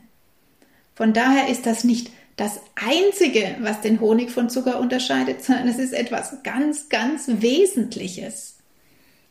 Von 0.96 1.12
daher 1.12 1.48
ist 1.48 1.66
das 1.66 1.84
nicht 1.84 2.10
das 2.36 2.60
Einzige, 2.74 3.56
was 3.60 3.82
den 3.82 4.00
Honig 4.00 4.30
von 4.30 4.50
Zucker 4.50 4.80
unterscheidet, 4.80 5.44
sondern 5.44 5.68
es 5.68 5.78
ist 5.78 5.92
etwas 5.92 6.42
ganz, 6.42 6.88
ganz 6.88 7.26
Wesentliches. 7.28 8.56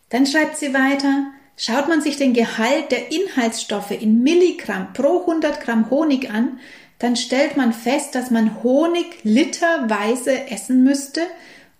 Dann 0.09 0.25
schreibt 0.25 0.57
sie 0.57 0.73
weiter, 0.73 1.27
schaut 1.57 1.87
man 1.87 2.01
sich 2.01 2.17
den 2.17 2.33
Gehalt 2.33 2.91
der 2.91 3.11
Inhaltsstoffe 3.11 3.91
in 3.91 4.23
Milligramm 4.23 4.93
pro 4.93 5.21
100 5.21 5.59
Gramm 5.61 5.89
Honig 5.89 6.29
an, 6.29 6.59
dann 6.99 7.15
stellt 7.15 7.57
man 7.57 7.73
fest, 7.73 8.15
dass 8.15 8.31
man 8.31 8.63
Honig 8.63 9.05
literweise 9.23 10.49
essen 10.49 10.83
müsste, 10.83 11.21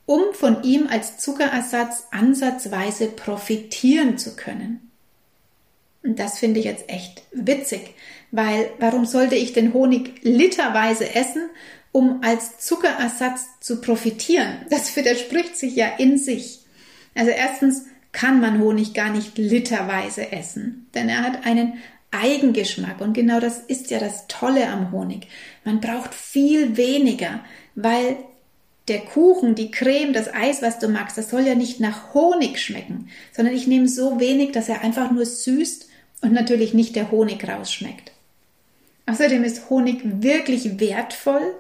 um 0.06 0.22
von 0.34 0.64
ihm 0.64 0.88
als 0.88 1.18
Zuckerersatz 1.18 2.08
ansatzweise 2.12 3.08
profitieren 3.08 4.18
zu 4.18 4.36
können. 4.36 4.92
Und 6.04 6.20
das 6.20 6.38
finde 6.38 6.60
ich 6.60 6.66
jetzt 6.66 6.88
echt 6.90 7.24
witzig, 7.32 7.96
weil 8.36 8.70
warum 8.80 9.06
sollte 9.06 9.36
ich 9.36 9.54
den 9.54 9.74
Honig 9.74 10.16
literweise 10.22 11.16
essen, 11.16 11.50
um 11.92 12.22
als 12.22 12.60
Zuckerersatz 12.60 13.46
zu 13.62 13.80
profitieren? 13.80 14.66
Das 14.70 14.96
widerspricht 14.96 15.56
sich 15.56 15.76
ja 15.76 15.88
in 15.98 16.18
sich. 16.18 16.60
Also 17.16 17.32
erstens 17.32 17.86
kann 18.12 18.42
man 18.42 18.60
Honig 18.60 18.94
gar 18.94 19.10
nicht 19.10 19.38
literweise 19.38 20.32
essen, 20.32 20.88
denn 20.94 21.08
er 21.08 21.22
hat 21.22 21.46
einen 21.46 21.74
Eigengeschmack 22.12 23.02
und 23.02 23.14
genau 23.14 23.40
das 23.40 23.60
ist 23.60 23.92
ja 23.92 24.00
das 24.00 24.28
Tolle 24.28 24.68
am 24.68 24.92
Honig. 24.92 25.28
Man 25.64 25.80
braucht 25.82 26.14
viel 26.14 26.78
weniger, 26.78 27.42
weil 27.76 28.18
der 28.88 29.00
Kuchen, 29.00 29.56
die 29.56 29.72
Creme, 29.72 30.14
das 30.14 30.34
Eis, 30.34 30.62
was 30.62 30.80
du 30.80 30.88
magst, 30.88 31.18
das 31.18 31.30
soll 31.30 31.42
ja 31.42 31.56
nicht 31.56 31.80
nach 31.80 32.14
Honig 32.14 32.60
schmecken, 32.60 33.10
sondern 33.34 33.56
ich 33.56 33.68
nehme 33.68 33.88
so 33.88 34.20
wenig, 34.20 34.52
dass 34.52 34.70
er 34.70 34.82
einfach 34.82 35.12
nur 35.12 35.26
süßt 35.26 35.90
und 36.22 36.34
natürlich 36.34 36.74
nicht 36.74 36.96
der 36.96 37.12
Honig 37.12 37.48
rausschmeckt. 37.48 38.12
Außerdem 39.08 39.44
ist 39.44 39.70
Honig 39.70 40.02
wirklich 40.04 40.80
wertvoll 40.80 41.56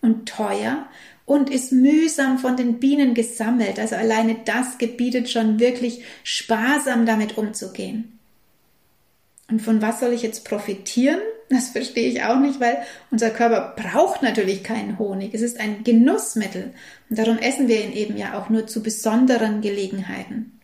und 0.00 0.28
teuer 0.28 0.86
und 1.24 1.50
ist 1.50 1.72
mühsam 1.72 2.38
von 2.38 2.56
den 2.56 2.80
Bienen 2.80 3.14
gesammelt. 3.14 3.78
Also 3.78 3.94
alleine 3.94 4.36
das 4.44 4.78
gebietet 4.78 5.30
schon 5.30 5.60
wirklich 5.60 6.02
sparsam 6.24 7.06
damit 7.06 7.38
umzugehen. 7.38 8.18
Und 9.48 9.60
von 9.60 9.82
was 9.82 10.00
soll 10.00 10.12
ich 10.12 10.22
jetzt 10.22 10.44
profitieren? 10.44 11.20
Das 11.50 11.68
verstehe 11.68 12.08
ich 12.08 12.22
auch 12.24 12.38
nicht, 12.38 12.58
weil 12.60 12.78
unser 13.10 13.30
Körper 13.30 13.74
braucht 13.76 14.22
natürlich 14.22 14.64
keinen 14.64 14.98
Honig. 14.98 15.34
Es 15.34 15.42
ist 15.42 15.60
ein 15.60 15.84
Genussmittel 15.84 16.72
und 17.10 17.18
darum 17.18 17.38
essen 17.38 17.68
wir 17.68 17.84
ihn 17.84 17.92
eben 17.92 18.16
ja 18.16 18.38
auch 18.38 18.48
nur 18.48 18.66
zu 18.66 18.82
besonderen 18.82 19.60
Gelegenheiten. 19.60 20.58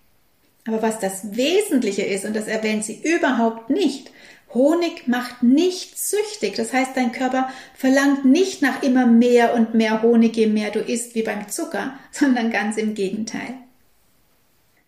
Aber 0.66 0.83
was 0.83 0.98
das 0.98 1.37
Wesentliche 1.37 2.02
ist, 2.02 2.24
und 2.24 2.35
das 2.35 2.46
erwähnt 2.46 2.85
sie 2.85 3.00
überhaupt 3.02 3.70
nicht, 3.70 4.11
Honig 4.54 5.06
macht 5.06 5.42
nicht 5.42 5.98
süchtig. 5.98 6.54
Das 6.56 6.72
heißt, 6.72 6.96
dein 6.96 7.12
Körper 7.12 7.50
verlangt 7.74 8.24
nicht 8.24 8.62
nach 8.62 8.82
immer 8.82 9.06
mehr 9.06 9.54
und 9.54 9.74
mehr 9.74 10.02
Honig, 10.02 10.37
je 10.37 10.46
mehr 10.46 10.70
du 10.70 10.80
isst, 10.80 11.14
wie 11.14 11.22
beim 11.22 11.48
Zucker, 11.48 11.98
sondern 12.11 12.50
ganz 12.50 12.76
im 12.76 12.94
Gegenteil. 12.94 13.54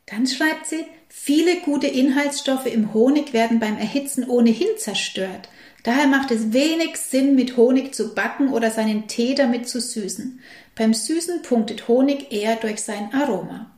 Dann 0.06 0.26
schreibt 0.26 0.66
sie, 0.66 0.84
viele 1.08 1.56
gute 1.60 1.86
Inhaltsstoffe 1.86 2.66
im 2.66 2.94
Honig 2.94 3.32
werden 3.32 3.60
beim 3.60 3.78
Erhitzen 3.78 4.28
ohnehin 4.28 4.76
zerstört. 4.76 5.48
Daher 5.82 6.08
macht 6.08 6.30
es 6.30 6.52
wenig 6.52 6.96
Sinn, 6.96 7.36
mit 7.36 7.56
Honig 7.56 7.94
zu 7.94 8.14
backen 8.14 8.52
oder 8.52 8.70
seinen 8.70 9.08
Tee 9.08 9.34
damit 9.34 9.68
zu 9.68 9.80
süßen. 9.80 10.40
Beim 10.74 10.92
Süßen 10.92 11.42
punktet 11.42 11.88
Honig 11.88 12.32
eher 12.32 12.56
durch 12.56 12.82
sein 12.82 13.14
Aroma. 13.14 13.70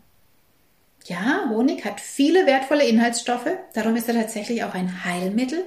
Ja, 1.06 1.48
Honig 1.48 1.84
hat 1.84 2.00
viele 2.00 2.46
wertvolle 2.46 2.84
Inhaltsstoffe, 2.84 3.50
darum 3.74 3.96
ist 3.96 4.08
er 4.08 4.14
tatsächlich 4.14 4.64
auch 4.64 4.74
ein 4.74 5.04
Heilmittel. 5.04 5.64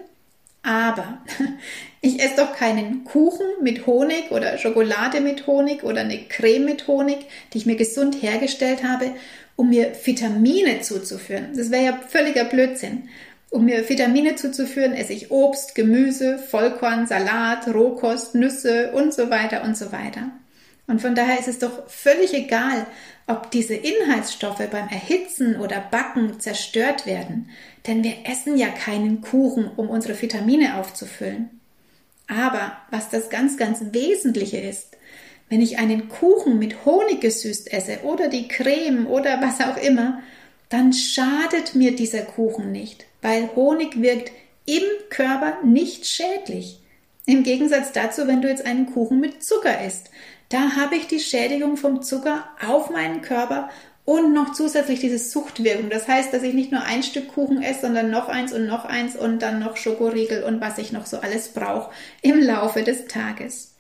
Aber 0.65 1.19
ich 2.01 2.19
esse 2.19 2.37
doch 2.37 2.55
keinen 2.55 3.03
Kuchen 3.03 3.45
mit 3.61 3.85
Honig 3.85 4.31
oder 4.31 4.57
Schokolade 4.57 5.21
mit 5.21 5.45
Honig 5.45 5.83
oder 5.83 6.01
eine 6.01 6.23
Creme 6.27 6.65
mit 6.65 6.87
Honig, 6.87 7.19
die 7.53 7.59
ich 7.59 7.65
mir 7.67 7.75
gesund 7.75 8.21
hergestellt 8.21 8.83
habe, 8.83 9.11
um 9.55 9.69
mir 9.69 9.91
Vitamine 10.03 10.81
zuzuführen. 10.81 11.49
Das 11.55 11.69
wäre 11.69 11.85
ja 11.85 11.99
völliger 12.07 12.45
Blödsinn. 12.45 13.09
Um 13.51 13.65
mir 13.65 13.87
Vitamine 13.87 14.35
zuzuführen, 14.35 14.93
esse 14.93 15.13
ich 15.13 15.29
Obst, 15.29 15.75
Gemüse, 15.75 16.39
Vollkorn, 16.39 17.05
Salat, 17.05 17.67
Rohkost, 17.67 18.33
Nüsse 18.33 18.91
und 18.91 19.13
so 19.13 19.29
weiter 19.29 19.63
und 19.63 19.77
so 19.77 19.91
weiter. 19.91 20.31
Und 20.87 21.01
von 21.01 21.15
daher 21.15 21.39
ist 21.39 21.47
es 21.47 21.59
doch 21.59 21.87
völlig 21.89 22.33
egal, 22.33 22.85
ob 23.27 23.49
diese 23.49 23.73
Inhaltsstoffe 23.73 24.67
beim 24.69 24.87
Erhitzen 24.89 25.59
oder 25.59 25.79
Backen 25.79 26.39
zerstört 26.39 27.05
werden, 27.05 27.49
denn 27.87 28.03
wir 28.03 28.13
essen 28.25 28.57
ja 28.57 28.67
keinen 28.67 29.21
Kuchen, 29.21 29.69
um 29.75 29.89
unsere 29.89 30.21
Vitamine 30.21 30.77
aufzufüllen. 30.77 31.49
Aber 32.27 32.77
was 32.91 33.09
das 33.09 33.29
ganz, 33.29 33.57
ganz 33.57 33.79
Wesentliche 33.91 34.57
ist, 34.57 34.95
wenn 35.49 35.61
ich 35.61 35.77
einen 35.77 36.09
Kuchen 36.09 36.57
mit 36.57 36.85
Honig 36.85 37.21
gesüßt 37.21 37.71
esse 37.71 37.99
oder 38.03 38.27
die 38.29 38.47
Creme 38.47 39.07
oder 39.07 39.41
was 39.41 39.61
auch 39.61 39.77
immer, 39.77 40.21
dann 40.69 40.93
schadet 40.93 41.75
mir 41.75 41.95
dieser 41.95 42.23
Kuchen 42.23 42.71
nicht, 42.71 43.05
weil 43.21 43.49
Honig 43.55 44.01
wirkt 44.01 44.31
im 44.65 44.83
Körper 45.09 45.57
nicht 45.63 46.07
schädlich. 46.07 46.79
Im 47.27 47.43
Gegensatz 47.43 47.91
dazu, 47.91 48.27
wenn 48.27 48.41
du 48.41 48.49
jetzt 48.49 48.65
einen 48.65 48.91
Kuchen 48.91 49.19
mit 49.19 49.43
Zucker 49.43 49.83
isst, 49.83 50.09
da 50.49 50.75
habe 50.75 50.95
ich 50.95 51.07
die 51.07 51.19
Schädigung 51.19 51.77
vom 51.77 52.01
Zucker 52.01 52.47
auf 52.65 52.89
meinen 52.89 53.21
Körper 53.21 53.69
und 54.05 54.33
noch 54.33 54.53
zusätzlich 54.53 54.99
diese 54.99 55.17
Suchtwirkung. 55.17 55.89
Das 55.89 56.07
heißt, 56.07 56.31
dass 56.31 56.43
ich 56.43 56.53
nicht 56.53 56.71
nur 56.71 56.83
ein 56.83 57.01
Stück 57.01 57.29
Kuchen 57.29 57.63
esse, 57.63 57.81
sondern 57.81 58.11
noch 58.11 58.29
eins 58.29 58.53
und 58.53 58.67
noch 58.67 58.85
eins 58.85 59.15
und 59.15 59.39
dann 59.39 59.59
noch 59.59 59.77
Schokoriegel 59.77 60.43
und 60.43 60.61
was 60.61 60.77
ich 60.77 60.91
noch 60.91 61.07
so 61.07 61.17
alles 61.17 61.49
brauche 61.49 61.91
im 62.21 62.39
Laufe 62.39 62.83
des 62.83 63.07
Tages. 63.07 63.71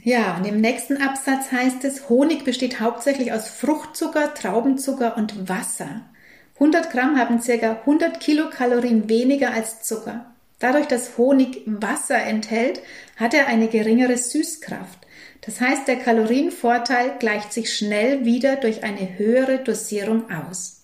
Ja, 0.00 0.36
und 0.36 0.46
im 0.46 0.60
nächsten 0.60 1.02
Absatz 1.02 1.50
heißt 1.50 1.84
es, 1.84 2.08
Honig 2.08 2.44
besteht 2.44 2.78
hauptsächlich 2.78 3.32
aus 3.32 3.48
Fruchtzucker, 3.48 4.32
Traubenzucker 4.32 5.16
und 5.16 5.48
Wasser. 5.48 6.02
100 6.54 6.90
Gramm 6.90 7.18
haben 7.18 7.40
ca. 7.40 7.80
100 7.80 8.20
Kilokalorien 8.20 9.08
weniger 9.08 9.52
als 9.52 9.82
Zucker. 9.82 10.26
Dadurch, 10.60 10.86
dass 10.86 11.18
Honig 11.18 11.62
Wasser 11.66 12.18
enthält, 12.18 12.80
hat 13.16 13.34
er 13.34 13.48
eine 13.48 13.68
geringere 13.68 14.16
Süßkraft. 14.16 14.98
Das 15.42 15.60
heißt, 15.60 15.88
der 15.88 15.96
Kalorienvorteil 15.96 17.12
gleicht 17.18 17.52
sich 17.52 17.74
schnell 17.74 18.24
wieder 18.24 18.56
durch 18.56 18.82
eine 18.84 19.18
höhere 19.18 19.58
Dosierung 19.58 20.30
aus. 20.30 20.82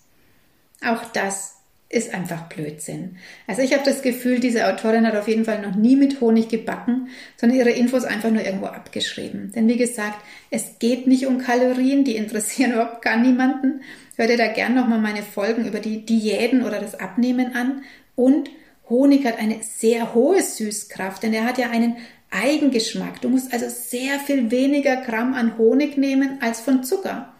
Auch 0.85 1.05
das 1.13 1.55
ist 1.95 2.13
einfach 2.13 2.49
Blödsinn. 2.49 3.17
Also 3.47 3.63
ich 3.63 3.73
habe 3.73 3.85
das 3.85 4.03
Gefühl, 4.03 4.41
diese 4.41 4.67
Autorin 4.67 5.07
hat 5.07 5.15
auf 5.17 5.29
jeden 5.29 5.45
Fall 5.45 5.63
noch 5.63 5.77
nie 5.77 5.97
mit 5.97 6.21
Honig 6.21 6.49
gebacken, 6.49 7.09
sondern 7.37 7.59
ihre 7.59 7.71
Infos 7.71 8.05
einfach 8.05 8.31
nur 8.31 8.45
irgendwo 8.45 8.67
abgeschrieben. 8.67 9.53
Denn 9.55 9.69
wie 9.69 9.77
gesagt, 9.77 10.19
es 10.51 10.79
geht 10.81 11.07
nicht 11.07 11.27
um 11.27 11.39
Kalorien, 11.39 12.05
die 12.05 12.17
interessieren 12.17 12.73
überhaupt 12.75 13.03
gar 13.03 13.17
niemanden. 13.17 13.83
Hör 14.17 14.27
dir 14.27 14.37
da 14.37 14.49
gern 14.49 14.75
nochmal 14.75 15.01
meine 15.01 15.23
Folgen 15.23 15.67
über 15.67 15.79
die 15.79 16.05
Diäten 16.05 16.65
oder 16.65 16.81
das 16.81 16.99
Abnehmen 16.99 17.55
an. 17.55 17.83
Und 18.17 18.51
Honig 18.89 19.25
hat 19.25 19.39
eine 19.39 19.63
sehr 19.63 20.15
hohe 20.15 20.43
Süßkraft, 20.43 21.23
denn 21.23 21.33
er 21.33 21.45
hat 21.45 21.59
ja 21.59 21.71
einen 21.71 21.97
Eigengeschmack. 22.35 23.21
Du 23.21 23.29
musst 23.29 23.53
also 23.53 23.67
sehr 23.69 24.19
viel 24.19 24.51
weniger 24.51 24.97
Gramm 24.97 25.35
an 25.35 25.57
Honig 25.57 25.97
nehmen 25.97 26.39
als 26.41 26.61
von 26.61 26.85
Zucker. 26.85 27.35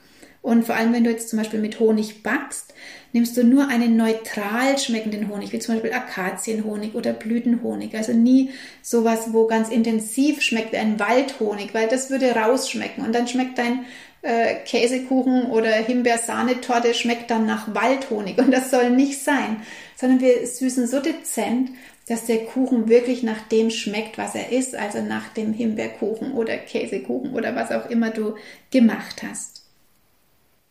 Und 0.45 0.67
vor 0.67 0.75
allem, 0.75 0.93
wenn 0.93 1.05
du 1.05 1.11
jetzt 1.11 1.31
zum 1.31 1.39
Beispiel 1.39 1.59
mit 1.59 1.81
Honig 1.81 2.23
backst, 2.23 2.75
nimmst 3.15 3.35
du 3.35 3.45
nur 3.45 3.69
einen 3.69 3.97
neutral 3.97 4.77
schmeckenden 4.79 5.31
Honig, 5.31 5.53
wie 5.53 5.59
zum 5.59 5.75
Beispiel 5.75 5.95
Akazienhonig 5.95 6.95
oder 6.95 7.15
Blütenhonig. 7.15 7.97
Also 7.97 8.13
nie 8.13 8.51
sowas, 8.83 9.33
wo 9.33 9.47
ganz 9.47 9.71
intensiv 9.71 10.43
schmeckt 10.43 10.73
wie 10.73 10.77
ein 10.77 11.01
Waldhonig, 11.01 11.73
weil 11.73 11.89
das 11.89 12.11
würde 12.11 12.33
rausschmecken. 12.33 13.07
Und 13.07 13.15
dann 13.15 13.27
schmeckt 13.27 13.57
dein 13.57 13.87
äh, 14.21 14.57
Käsekuchen 14.67 15.47
oder 15.47 15.71
Himbeersahnetorte 15.71 16.93
schmeckt 16.93 17.31
dann 17.31 17.47
nach 17.47 17.75
Waldhonig. 17.75 18.37
Und 18.37 18.51
das 18.51 18.71
soll 18.71 18.91
nicht 18.91 19.23
sein, 19.23 19.63
sondern 19.97 20.21
wir 20.21 20.47
süßen 20.47 20.87
so 20.87 21.01
dezent, 21.01 21.71
dass 22.07 22.27
der 22.27 22.45
Kuchen 22.45 22.89
wirklich 22.89 23.23
nach 23.23 23.41
dem 23.49 23.71
schmeckt, 23.71 24.19
was 24.19 24.35
er 24.35 24.53
ist, 24.53 24.75
also 24.75 25.01
nach 25.01 25.29
dem 25.29 25.53
Himbeerkuchen 25.53 26.33
oder 26.33 26.57
Käsekuchen 26.57 27.33
oder 27.35 27.57
was 27.57 27.71
auch 27.71 27.89
immer 27.89 28.11
du 28.11 28.35
gemacht 28.71 29.23
hast. 29.23 29.63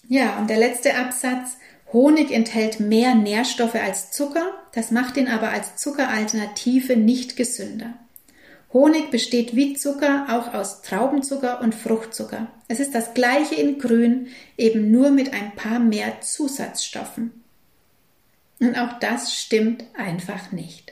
Ja, 0.08 0.38
und 0.38 0.50
der 0.50 0.58
letzte 0.58 0.96
Absatz. 0.96 1.58
Honig 1.92 2.32
enthält 2.32 2.80
mehr 2.80 3.14
Nährstoffe 3.14 3.76
als 3.76 4.10
Zucker, 4.10 4.52
das 4.74 4.90
macht 4.90 5.16
ihn 5.16 5.28
aber 5.28 5.50
als 5.50 5.76
Zuckeralternative 5.76 6.98
nicht 6.98 7.36
gesünder. 7.36 7.94
Honig 8.74 9.12
besteht 9.12 9.56
wie 9.56 9.76
Zucker 9.76 10.26
auch 10.30 10.56
aus 10.56 10.82
Traubenzucker 10.82 11.62
und 11.62 11.76
Fruchtzucker. 11.76 12.48
Es 12.68 12.80
ist 12.80 12.96
das 12.96 13.14
gleiche 13.14 13.54
in 13.54 13.78
Grün, 13.78 14.30
eben 14.58 14.90
nur 14.90 15.12
mit 15.12 15.32
ein 15.32 15.56
paar 15.56 15.78
mehr 15.78 16.22
Zusatzstoffen. 16.22 17.44
Und 18.60 18.76
auch 18.76 18.98
das 19.00 19.36
stimmt 19.36 19.84
einfach 19.94 20.52
nicht. 20.52 20.83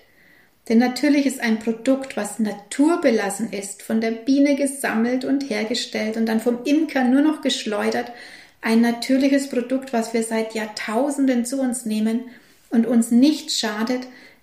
Denn 0.69 0.78
natürlich 0.78 1.26
ist 1.26 1.41
ein 1.41 1.60
Produkt, 1.60 2.15
was 2.15 2.39
naturbelassen 2.39 3.52
ist, 3.52 3.82
von 3.82 4.00
der 4.00 4.12
Biene 4.12 4.56
gesammelt 4.56 5.26
und 5.26 5.50
hergestellt 5.50 6.17
und 6.17 6.28
dann 6.28 6.39
vom 6.39 6.63
Imker 6.63 7.04
nur 7.04 7.21
noch 7.21 7.41
geschleudert, 7.41 8.12
ein 8.62 8.82
natürliches 8.82 9.50
Produkt, 9.50 9.91
was 9.91 10.13
wir 10.13 10.24
seit 10.24 10.54
Jahrtausenden 10.54 11.45
zu 11.45 11.60
uns 11.60 11.86
nehmen 11.86 12.21
und 12.69 12.86
uns 12.86 13.10
nicht 13.10 13.52
schadet, 13.52 14.02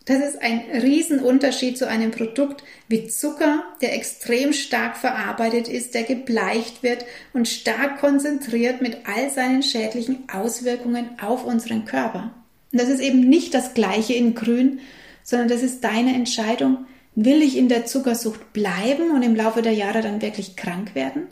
das 0.09 0.21
ist 0.21 0.41
ein 0.41 0.63
Riesenunterschied 0.73 1.77
zu 1.77 1.87
einem 1.87 2.13
Produkt 2.13 2.65
wie 2.89 3.09
Zucker, 3.09 3.63
der 3.83 3.95
extrem 3.95 4.55
stark 4.55 4.97
verarbeitet 4.97 5.69
ist, 5.69 5.93
der 5.93 6.05
gebleicht 6.05 6.83
wird 6.83 7.05
und 7.35 7.47
stark 7.47 8.01
konzentriert 8.01 8.81
mit 8.81 8.97
all 9.05 9.29
seinen 9.29 9.63
schädlichen 9.63 10.27
Auswirkungen 10.33 11.11
auf 11.21 11.45
unseren 11.45 11.85
Körper. 11.85 12.33
Und 12.73 12.81
das 12.81 12.89
ist 12.89 13.01
eben 13.01 13.21
nicht 13.21 13.53
das 13.53 13.75
gleiche 13.75 14.15
in 14.15 14.35
Grün, 14.35 14.81
sondern 15.29 15.49
das 15.49 15.63
ist 15.63 15.85
deine 15.85 16.15
Entscheidung. 16.15 16.87
Will 17.15 17.43
ich 17.43 17.59
in 17.59 17.69
der 17.69 17.85
Zuckersucht 17.85 18.55
bleiben 18.55 19.11
und 19.11 19.23
im 19.23 19.37
Laufe 19.37 19.61
der 19.61 19.75
Jahre 19.75 20.01
dann 20.01 20.23
wirklich 20.23 20.57
krank 20.57 20.95
werden? 20.95 21.27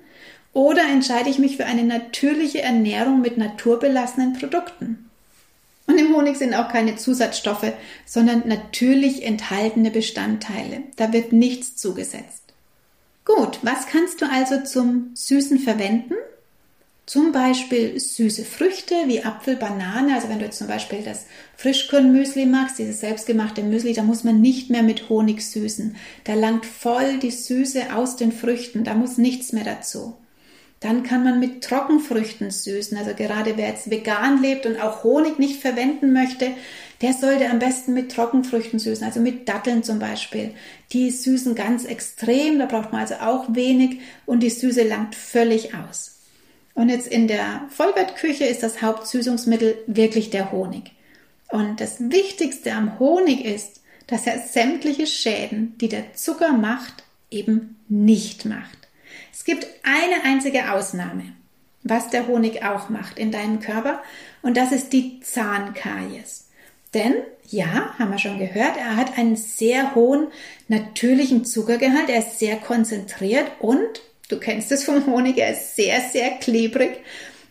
Oder 0.52 0.82
entscheide 0.82 1.30
ich 1.30 1.38
mich 1.38 1.56
für 1.56 1.64
eine 1.64 1.82
natürliche 1.82 2.60
Ernährung 2.60 3.22
mit 3.22 3.38
naturbelassenen 3.38 4.34
Produkten? 4.34 5.08
Und 5.86 5.96
im 5.96 6.14
Honig 6.14 6.36
sind 6.36 6.52
auch 6.52 6.68
keine 6.68 6.96
Zusatzstoffe, 6.96 7.72
sondern 8.04 8.42
natürlich 8.46 9.24
enthaltene 9.24 9.90
Bestandteile. 9.90 10.82
Da 10.96 11.14
wird 11.14 11.32
nichts 11.32 11.76
zugesetzt. 11.76 12.42
Gut, 13.24 13.60
was 13.62 13.86
kannst 13.86 14.20
du 14.20 14.26
also 14.30 14.62
zum 14.62 15.12
Süßen 15.14 15.58
verwenden? 15.58 16.16
Zum 17.06 17.30
Beispiel 17.30 18.00
süße 18.00 18.44
Früchte 18.44 18.96
wie 19.06 19.24
Apfel, 19.24 19.54
Banane. 19.54 20.14
Also 20.16 20.28
wenn 20.28 20.40
du 20.40 20.44
jetzt 20.44 20.58
zum 20.58 20.66
Beispiel 20.66 21.02
das 21.04 21.26
Frischkornmüsli 21.56 22.46
machst, 22.46 22.80
dieses 22.80 22.98
selbstgemachte 22.98 23.62
Müsli, 23.62 23.92
da 23.92 24.02
muss 24.02 24.24
man 24.24 24.40
nicht 24.40 24.70
mehr 24.70 24.82
mit 24.82 25.08
Honig 25.08 25.40
süßen. 25.42 25.94
Da 26.24 26.34
langt 26.34 26.66
voll 26.66 27.18
die 27.20 27.30
Süße 27.30 27.94
aus 27.94 28.16
den 28.16 28.32
Früchten. 28.32 28.82
Da 28.82 28.94
muss 28.94 29.18
nichts 29.18 29.52
mehr 29.52 29.62
dazu. 29.62 30.16
Dann 30.80 31.04
kann 31.04 31.22
man 31.22 31.38
mit 31.38 31.62
Trockenfrüchten 31.62 32.50
süßen. 32.50 32.98
Also 32.98 33.14
gerade 33.14 33.56
wer 33.56 33.68
jetzt 33.68 33.88
vegan 33.88 34.42
lebt 34.42 34.66
und 34.66 34.82
auch 34.82 35.04
Honig 35.04 35.38
nicht 35.38 35.60
verwenden 35.60 36.12
möchte, 36.12 36.50
der 37.02 37.12
sollte 37.12 37.48
am 37.50 37.60
besten 37.60 37.94
mit 37.94 38.10
Trockenfrüchten 38.10 38.80
süßen, 38.80 39.06
also 39.06 39.20
mit 39.20 39.48
Datteln 39.48 39.84
zum 39.84 40.00
Beispiel. 40.00 40.54
Die 40.92 41.12
süßen 41.12 41.54
ganz 41.54 41.84
extrem, 41.84 42.58
da 42.58 42.66
braucht 42.66 42.90
man 42.90 43.02
also 43.02 43.14
auch 43.14 43.46
wenig 43.54 44.00
und 44.26 44.40
die 44.40 44.50
Süße 44.50 44.82
langt 44.82 45.14
völlig 45.14 45.72
aus. 45.74 46.15
Und 46.76 46.90
jetzt 46.90 47.08
in 47.08 47.26
der 47.26 47.62
Vollwertküche 47.70 48.44
ist 48.44 48.62
das 48.62 48.82
Hauptsüßungsmittel 48.82 49.78
wirklich 49.86 50.30
der 50.30 50.52
Honig. 50.52 50.92
Und 51.48 51.80
das 51.80 51.98
Wichtigste 51.98 52.72
am 52.72 52.98
Honig 52.98 53.44
ist, 53.44 53.80
dass 54.06 54.26
er 54.26 54.38
sämtliche 54.38 55.06
Schäden, 55.06 55.76
die 55.78 55.88
der 55.88 56.12
Zucker 56.12 56.52
macht, 56.52 57.02
eben 57.30 57.76
nicht 57.88 58.44
macht. 58.44 58.88
Es 59.32 59.44
gibt 59.44 59.66
eine 59.82 60.24
einzige 60.24 60.70
Ausnahme, 60.70 61.32
was 61.82 62.10
der 62.10 62.26
Honig 62.26 62.62
auch 62.62 62.90
macht 62.90 63.18
in 63.18 63.32
deinem 63.32 63.60
Körper, 63.60 64.02
und 64.42 64.58
das 64.58 64.70
ist 64.70 64.92
die 64.92 65.20
Zahnkaries. 65.20 66.50
Denn, 66.92 67.14
ja, 67.48 67.94
haben 67.98 68.10
wir 68.10 68.18
schon 68.18 68.38
gehört, 68.38 68.76
er 68.76 68.96
hat 68.96 69.18
einen 69.18 69.36
sehr 69.36 69.94
hohen 69.94 70.28
natürlichen 70.68 71.46
Zuckergehalt, 71.46 72.10
er 72.10 72.18
ist 72.20 72.38
sehr 72.38 72.56
konzentriert 72.56 73.50
und, 73.60 74.02
du 74.28 74.38
kennst 74.38 74.72
es 74.72 74.84
vom 74.84 75.06
Honig, 75.06 75.38
er 75.38 75.52
ist 75.52 75.76
sehr, 75.76 76.00
sehr 76.00 76.30
klebrig. 76.32 77.00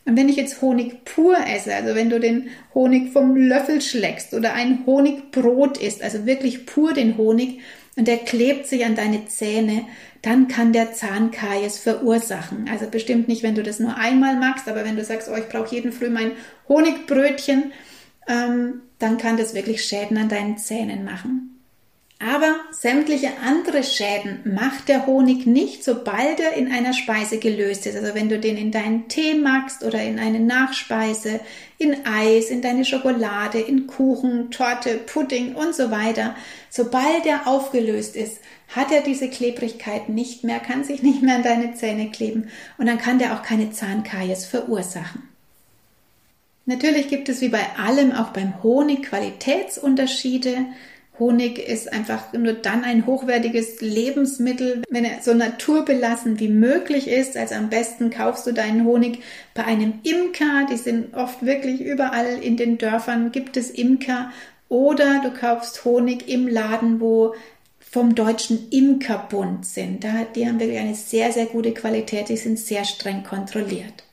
Und 0.05 0.17
wenn 0.17 0.29
ich 0.29 0.35
jetzt 0.35 0.61
Honig 0.61 1.03
pur 1.03 1.35
esse, 1.47 1.73
also 1.73 1.95
wenn 1.95 2.09
du 2.09 2.19
den 2.19 2.49
Honig 2.75 3.11
vom 3.11 3.35
Löffel 3.35 3.81
schlägst 3.81 4.33
oder 4.33 4.53
ein 4.53 4.85
Honigbrot 4.85 5.77
isst, 5.77 6.03
also 6.03 6.25
wirklich 6.25 6.65
pur 6.65 6.93
den 6.93 7.17
Honig, 7.17 7.61
und 7.97 8.07
der 8.07 8.17
klebt 8.17 8.67
sich 8.67 8.85
an 8.85 8.95
deine 8.95 9.25
Zähne, 9.27 9.85
dann 10.21 10.47
kann 10.47 10.73
der 10.73 10.91
Zahnkaries 10.93 11.77
verursachen. 11.77 12.67
Also 12.69 12.87
bestimmt 12.89 13.27
nicht, 13.27 13.41
wenn 13.41 13.55
du 13.55 13.63
das 13.63 13.79
nur 13.79 13.95
einmal 13.95 14.35
magst, 14.35 14.67
aber 14.67 14.83
wenn 14.83 14.97
du 14.97 15.03
sagst, 15.03 15.29
oh, 15.31 15.35
ich 15.37 15.47
brauche 15.47 15.73
jeden 15.73 15.93
Früh 15.93 16.09
mein 16.09 16.31
Honigbrötchen, 16.67 17.71
ähm, 18.27 18.81
dann 18.99 19.17
kann 19.17 19.37
das 19.37 19.53
wirklich 19.53 19.83
Schäden 19.83 20.17
an 20.17 20.29
deinen 20.29 20.57
Zähnen 20.57 21.05
machen. 21.05 21.54
Aber 22.17 22.55
sämtliche 22.71 23.29
andere 23.45 23.83
Schäden 23.83 24.39
macht 24.45 24.87
der 24.87 25.05
Honig 25.05 25.45
nicht, 25.45 25.83
sobald 25.83 26.39
er 26.39 26.53
in 26.53 26.71
einer 26.71 26.93
Speise 26.93 27.39
gelöst 27.39 27.85
ist. 27.85 27.97
Also 27.97 28.15
wenn 28.15 28.29
du 28.29 28.39
den 28.39 28.55
in 28.55 28.71
deinen 28.71 29.09
Tee 29.09 29.33
magst 29.33 29.83
oder 29.83 30.01
in 30.01 30.17
eine 30.17 30.39
Nachspeise, 30.39 31.41
in 31.77 32.05
Eis, 32.05 32.49
in 32.51 32.61
deine 32.61 32.85
Schokolade, 32.85 33.59
in 33.59 33.85
Kuchen, 33.85 34.49
Torte, 34.49 34.95
Pudding 34.95 35.55
und 35.55 35.75
so 35.75 35.91
weiter. 35.91 36.35
Sobald 36.69 37.25
er 37.25 37.47
aufgelöst 37.47 38.15
ist, 38.15 38.39
hat 38.73 38.91
er 38.93 39.01
diese 39.01 39.29
Klebrigkeit 39.29 40.07
nicht 40.07 40.45
mehr, 40.45 40.59
kann 40.59 40.85
sich 40.85 41.03
nicht 41.03 41.21
mehr 41.21 41.35
an 41.35 41.43
deine 41.43 41.75
Zähne 41.75 42.11
kleben 42.11 42.49
und 42.77 42.85
dann 42.85 42.97
kann 42.97 43.19
der 43.19 43.33
auch 43.33 43.43
keine 43.43 43.71
Zahnkaries 43.71 44.45
verursachen. 44.45 45.23
Natürlich 46.65 47.09
gibt 47.09 47.29
es 47.29 47.41
wie 47.41 47.49
bei 47.49 47.63
allem 47.77 48.11
auch 48.11 48.29
beim 48.29 48.63
Honig 48.63 49.03
Qualitätsunterschiede. 49.03 50.65
Honig 51.19 51.59
ist 51.59 51.91
einfach 51.91 52.33
nur 52.33 52.53
dann 52.53 52.83
ein 52.83 53.05
hochwertiges 53.05 53.81
Lebensmittel, 53.81 54.83
wenn 54.89 55.05
er 55.05 55.21
so 55.21 55.33
naturbelassen 55.33 56.39
wie 56.39 56.49
möglich 56.49 57.07
ist. 57.07 57.37
Also 57.37 57.55
am 57.55 57.69
besten 57.69 58.09
kaufst 58.09 58.45
du 58.47 58.51
deinen 58.51 58.85
Honig 58.85 59.19
bei 59.53 59.63
einem 59.63 59.99
Imker. 60.03 60.67
Die 60.69 60.77
sind 60.77 61.13
oft 61.13 61.45
wirklich 61.45 61.81
überall 61.81 62.37
in 62.41 62.57
den 62.57 62.77
Dörfern 62.77 63.31
gibt 63.31 63.57
es 63.57 63.69
Imker. 63.69 64.31
Oder 64.67 65.21
du 65.21 65.31
kaufst 65.31 65.85
Honig 65.85 66.27
im 66.27 66.47
Laden, 66.47 66.99
wo 66.99 67.35
vom 67.79 68.13
Deutschen 68.13 68.69
Imkerbund 68.71 69.65
sind. 69.65 70.03
Da, 70.03 70.25
die 70.35 70.47
haben 70.47 70.59
wirklich 70.59 70.79
eine 70.79 70.95
sehr, 70.95 71.31
sehr 71.31 71.45
gute 71.45 71.73
Qualität. 71.73 72.29
Die 72.29 72.37
sind 72.37 72.59
sehr 72.59 72.83
streng 72.83 73.23
kontrolliert. 73.23 74.03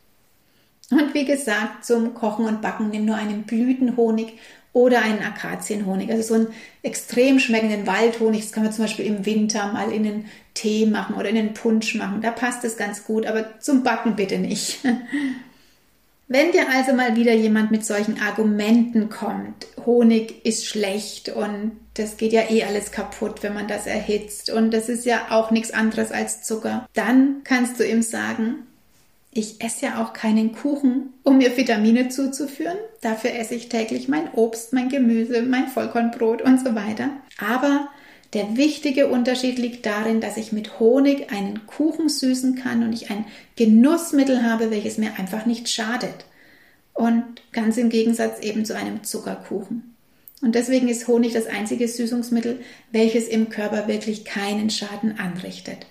Und 0.91 1.15
wie 1.15 1.25
gesagt, 1.25 1.85
zum 1.85 2.15
Kochen 2.15 2.45
und 2.45 2.61
Backen 2.61 2.91
nimm 2.91 3.07
nur 3.07 3.17
einen 3.17 3.45
Blütenhonig 3.45 4.35
oder 4.73 5.03
einen 5.03 5.23
Akazienhonig, 5.23 6.11
also 6.11 6.23
so 6.23 6.35
einen 6.35 6.49
extrem 6.83 7.39
schmeckenden 7.39 7.87
Waldhonig. 7.87 8.41
Das 8.41 8.53
kann 8.53 8.65
man 8.65 8.73
zum 8.73 8.85
Beispiel 8.85 9.07
im 9.07 9.27
Winter 9.27 9.73
mal 9.73 9.93
in 9.93 10.07
einen 10.07 10.25
Tee 10.55 10.87
machen 10.87 11.15
oder 11.17 11.29
in 11.29 11.37
einen 11.37 11.55
Punsch 11.55 11.95
machen. 11.95 12.23
Da 12.23 12.31
passt 12.31 12.65
es 12.65 12.77
ganz 12.77 13.05
gut, 13.05 13.27
aber 13.27 13.59
zum 13.61 13.83
Backen 13.83 14.17
bitte 14.17 14.39
nicht. 14.39 14.79
Wenn 16.29 16.51
dir 16.51 16.71
also 16.71 16.95
mal 16.95 17.15
wieder 17.15 17.35
jemand 17.35 17.71
mit 17.71 17.85
solchen 17.85 18.19
Argumenten 18.19 19.11
kommt, 19.11 19.67
Honig 19.85 20.47
ist 20.47 20.67
schlecht 20.67 21.29
und 21.29 21.73
das 21.93 22.17
geht 22.17 22.33
ja 22.33 22.49
eh 22.49 22.65
alles 22.65 22.91
kaputt, 22.91 23.43
wenn 23.43 23.53
man 23.53 23.69
das 23.69 23.87
erhitzt 23.87 24.49
und 24.49 24.73
das 24.73 24.89
ist 24.89 25.05
ja 25.05 25.27
auch 25.29 25.51
nichts 25.51 25.73
anderes 25.73 26.11
als 26.11 26.43
Zucker, 26.43 26.89
dann 26.95 27.43
kannst 27.45 27.79
du 27.79 27.87
ihm 27.87 28.01
sagen, 28.01 28.67
Ich 29.35 29.63
esse 29.63 29.87
ja 29.87 30.03
auch 30.03 30.13
keinen 30.13 30.53
Kuchen, 30.53 31.15
um 31.23 31.39
mir 31.39 31.57
Vitamine 31.57 32.11
zuzuführen. 32.11 32.77
Dafür 33.01 33.35
esse 33.35 33.55
ich 33.55 33.71
täglich 33.71 34.07
mein 34.07 34.33
Obst, 34.35 34.75
mein 34.75 34.91
Gemüse, 34.91 35.41
mein 35.41 35.69
Vollkornbrot 35.69 36.43
und 36.43 36.61
so 36.61 36.75
weiter. 36.75 37.09
Aber 37.39 37.89
der 38.35 38.59
wichtige 38.59 39.09
Unterschied 39.09 39.59
liegt 39.59 39.87
darin, 39.87 40.21
dass 40.21 40.37
ich 40.37 40.53
mit 40.53 40.79
Honig 40.79 41.33
einen 41.33 41.67
Kuchen 41.67 42.11
süßen 42.11 42.57
kann 42.57 42.83
und 42.83 42.93
ich 42.93 43.11
ein 43.11 43.25
Genussmittel 43.57 44.43
habe, 44.43 44.71
welches 44.71 44.99
mir 44.99 45.19
einfach 45.19 45.47
nicht 45.47 45.71
schadet. 45.71 46.27
Und 46.93 47.25
ganz 47.53 47.79
im 47.79 47.89
Gegensatz 47.89 48.41
eben 48.41 48.67
zu 48.67 48.77
einem 48.77 49.03
Zuckerkuchen. 49.03 49.95
Und 50.43 50.55
deswegen 50.55 50.89
ist 50.89 51.09
Honig 51.09 51.33
das 51.33 51.47
einzige 51.47 51.89
Süßungsmittel, 51.89 52.61
welches 52.91 53.29
im 53.29 53.49
Körper 53.49 53.89
wirklich 53.89 54.27
keinen 54.27 54.69
Schaden 54.69 55.19
anrichtet. 55.19 55.87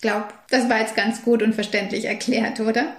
Ich 0.00 0.08
glaube, 0.08 0.28
das 0.48 0.70
war 0.70 0.80
jetzt 0.80 0.96
ganz 0.96 1.20
gut 1.20 1.42
und 1.42 1.54
verständlich 1.54 2.06
erklärt, 2.06 2.58
oder? 2.58 2.96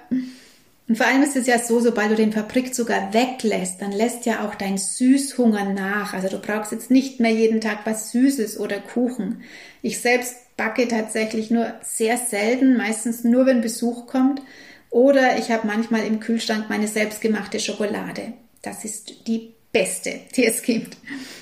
Und 0.88 0.98
vor 0.98 1.08
allem 1.08 1.24
ist 1.24 1.36
es 1.36 1.48
ja 1.48 1.58
so, 1.58 1.80
sobald 1.80 2.12
du 2.12 2.16
den 2.16 2.32
Fabrikzucker 2.32 3.12
weglässt, 3.12 3.82
dann 3.82 3.92
lässt 3.92 4.28
ja 4.28 4.46
auch 4.46 4.54
dein 4.54 4.78
Süßhunger 4.78 5.74
nach. 5.74 6.14
Also 6.14 6.28
du 6.28 6.38
brauchst 6.38 6.72
jetzt 6.72 6.92
nicht 6.92 7.20
mehr 7.20 7.32
jeden 7.32 7.60
Tag 7.60 7.80
was 7.86 8.12
Süßes 8.12 8.60
oder 8.60 8.78
Kuchen. 8.78 9.42
Ich 9.82 10.00
selbst 10.00 10.36
backe 10.58 10.88
tatsächlich 10.88 11.50
nur 11.50 11.74
sehr 11.82 12.18
selten, 12.18 12.78
meistens 12.78 13.24
nur 13.24 13.48
wenn 13.48 13.62
Besuch 13.62 14.06
kommt. 14.06 14.44
Oder 14.92 15.40
ich 15.40 15.50
habe 15.50 15.66
manchmal 15.66 16.06
im 16.06 16.20
Kühlschrank 16.20 16.66
meine 16.70 16.88
selbstgemachte 16.88 17.60
Schokolade. 17.60 18.34
Das 18.62 18.86
ist 18.86 19.28
die 19.28 19.56
beste, 19.72 20.20
die 20.36 20.46
es 20.46 20.62
gibt. 20.62 20.98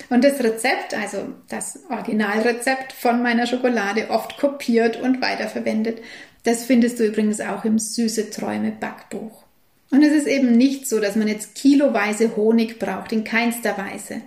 Und 0.09 0.23
das 0.23 0.43
Rezept, 0.43 0.93
also 0.93 1.29
das 1.49 1.79
Originalrezept 1.89 2.93
von 2.93 3.21
meiner 3.21 3.45
Schokolade, 3.45 4.09
oft 4.09 4.37
kopiert 4.37 4.99
und 5.01 5.21
weiterverwendet, 5.21 6.01
das 6.43 6.63
findest 6.63 6.99
du 6.99 7.05
übrigens 7.05 7.41
auch 7.41 7.65
im 7.65 7.79
Süße 7.79 8.29
Träume 8.29 8.71
Backbuch. 8.71 9.43
Und 9.91 10.03
es 10.03 10.13
ist 10.13 10.27
eben 10.27 10.51
nicht 10.51 10.87
so, 10.87 10.99
dass 10.99 11.15
man 11.15 11.27
jetzt 11.27 11.55
kiloweise 11.55 12.35
Honig 12.35 12.79
braucht, 12.79 13.11
in 13.11 13.23
keinster 13.23 13.77
Weise. 13.77 14.21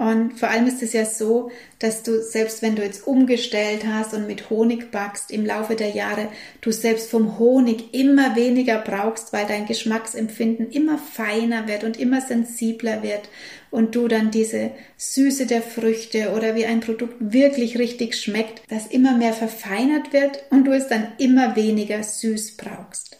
Und 0.00 0.38
vor 0.38 0.48
allem 0.48 0.66
ist 0.66 0.82
es 0.82 0.94
ja 0.94 1.04
so, 1.04 1.50
dass 1.78 2.02
du, 2.02 2.22
selbst 2.22 2.62
wenn 2.62 2.74
du 2.74 2.82
jetzt 2.82 3.06
umgestellt 3.06 3.84
hast 3.86 4.14
und 4.14 4.26
mit 4.26 4.48
Honig 4.48 4.90
backst, 4.90 5.30
im 5.30 5.44
Laufe 5.44 5.74
der 5.74 5.90
Jahre, 5.90 6.28
du 6.62 6.72
selbst 6.72 7.10
vom 7.10 7.38
Honig 7.38 7.92
immer 7.92 8.34
weniger 8.34 8.78
brauchst, 8.78 9.34
weil 9.34 9.44
dein 9.44 9.66
Geschmacksempfinden 9.66 10.70
immer 10.70 10.96
feiner 10.96 11.68
wird 11.68 11.84
und 11.84 12.00
immer 12.00 12.22
sensibler 12.22 13.02
wird 13.02 13.28
und 13.70 13.94
du 13.94 14.08
dann 14.08 14.30
diese 14.30 14.70
Süße 14.96 15.44
der 15.44 15.60
Früchte 15.60 16.32
oder 16.34 16.54
wie 16.54 16.64
ein 16.64 16.80
Produkt 16.80 17.16
wirklich 17.18 17.78
richtig 17.78 18.16
schmeckt, 18.16 18.62
das 18.70 18.86
immer 18.86 19.18
mehr 19.18 19.34
verfeinert 19.34 20.14
wird 20.14 20.44
und 20.48 20.64
du 20.64 20.72
es 20.72 20.88
dann 20.88 21.08
immer 21.18 21.56
weniger 21.56 22.02
süß 22.02 22.56
brauchst. 22.56 23.18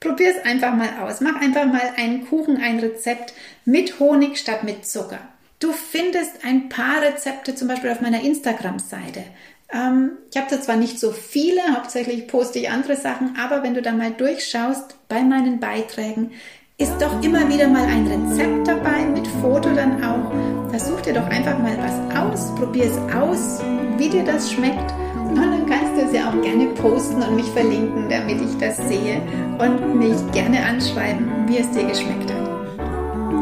Probier 0.00 0.30
es 0.30 0.42
einfach 0.46 0.74
mal 0.74 1.02
aus. 1.02 1.20
Mach 1.20 1.38
einfach 1.38 1.66
mal 1.66 1.92
einen 1.96 2.26
Kuchen, 2.26 2.56
ein 2.56 2.80
Rezept 2.80 3.34
mit 3.66 4.00
Honig 4.00 4.38
statt 4.38 4.64
mit 4.64 4.86
Zucker. 4.86 5.20
Du 5.60 5.72
findest 5.72 6.44
ein 6.44 6.68
paar 6.68 7.02
Rezepte 7.02 7.54
zum 7.54 7.68
Beispiel 7.68 7.90
auf 7.90 8.00
meiner 8.00 8.22
Instagram-Seite. 8.22 9.24
Ähm, 9.72 10.12
ich 10.30 10.36
habe 10.36 10.50
da 10.50 10.60
zwar 10.60 10.76
nicht 10.76 11.00
so 11.00 11.12
viele, 11.12 11.60
hauptsächlich 11.74 12.26
poste 12.26 12.58
ich 12.58 12.70
andere 12.70 12.96
Sachen, 12.96 13.36
aber 13.38 13.62
wenn 13.62 13.74
du 13.74 13.82
da 13.82 13.92
mal 13.92 14.10
durchschaust 14.12 14.96
bei 15.08 15.22
meinen 15.22 15.60
Beiträgen, 15.60 16.32
ist 16.76 17.00
doch 17.00 17.22
immer 17.22 17.48
wieder 17.48 17.68
mal 17.68 17.84
ein 17.84 18.06
Rezept 18.06 18.66
dabei, 18.66 19.04
mit 19.04 19.26
Foto 19.40 19.70
dann 19.74 20.02
auch. 20.02 20.70
Versuch 20.70 21.00
dir 21.02 21.14
doch 21.14 21.28
einfach 21.28 21.56
mal 21.58 21.76
was 21.78 22.16
aus, 22.16 22.54
probier 22.56 22.86
es 22.86 23.14
aus, 23.14 23.60
wie 23.96 24.08
dir 24.08 24.24
das 24.24 24.50
schmeckt. 24.50 24.92
Und 25.28 25.36
dann 25.36 25.66
kannst 25.66 25.96
du 25.96 26.06
es 26.06 26.12
ja 26.12 26.28
auch 26.28 26.42
gerne 26.42 26.66
posten 26.74 27.22
und 27.22 27.36
mich 27.36 27.46
verlinken, 27.46 28.08
damit 28.08 28.40
ich 28.40 28.58
das 28.58 28.76
sehe 28.88 29.22
und 29.58 29.98
mich 29.98 30.16
gerne 30.32 30.64
anschreiben, 30.64 31.46
wie 31.46 31.58
es 31.58 31.70
dir 31.70 31.84
geschmeckt 31.84 32.30
hat. 32.32 32.43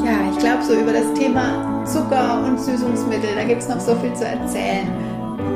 Ja, 0.00 0.30
ich 0.30 0.38
glaube, 0.38 0.62
so 0.62 0.74
über 0.74 0.92
das 0.92 1.12
Thema 1.14 1.84
Zucker 1.84 2.44
und 2.44 2.58
Süßungsmittel, 2.58 3.30
da 3.36 3.44
gibt 3.44 3.62
es 3.62 3.68
noch 3.68 3.80
so 3.80 3.94
viel 3.96 4.12
zu 4.14 4.24
erzählen. 4.24 4.88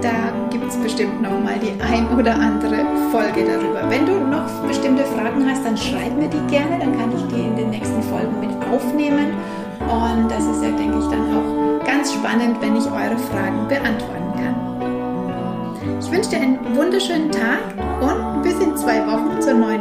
Da 0.02 0.32
gibt 0.50 0.68
es 0.68 0.76
bestimmt 0.76 1.22
noch 1.22 1.38
mal 1.42 1.58
die 1.58 1.72
ein 1.82 2.06
oder 2.18 2.34
andere 2.34 2.84
Folge 3.10 3.44
darüber. 3.44 3.88
Wenn 3.88 4.06
du 4.06 4.12
noch 4.20 4.46
bestimmte 4.66 5.04
Fragen 5.04 5.48
hast, 5.48 5.64
dann 5.64 5.76
schreib 5.76 6.16
mir 6.16 6.28
die 6.28 6.52
gerne, 6.52 6.78
dann 6.78 6.96
kann 6.98 7.10
ich 7.16 7.26
die 7.34 7.40
in 7.40 7.56
den 7.56 7.70
nächsten 7.70 8.02
Folgen 8.02 8.38
mit 8.40 8.50
aufnehmen. 8.70 9.34
Und 9.80 10.30
das 10.30 10.44
ist 10.44 10.62
ja, 10.62 10.70
denke 10.70 10.98
ich, 10.98 11.06
dann 11.06 11.24
auch 11.32 11.84
ganz 11.84 12.12
spannend, 12.12 12.60
wenn 12.60 12.76
ich 12.76 12.84
eure 12.86 13.18
Fragen 13.30 13.66
beantworten 13.68 14.32
kann. 14.36 16.00
Ich 16.00 16.10
wünsche 16.10 16.30
dir 16.30 16.40
einen 16.40 16.58
wunderschönen 16.76 17.30
Tag 17.30 17.60
und 18.00 18.42
bis 18.42 18.54
in 18.60 18.76
zwei 18.76 19.06
Wochen 19.06 19.40
zur 19.40 19.54
neuen 19.54 19.76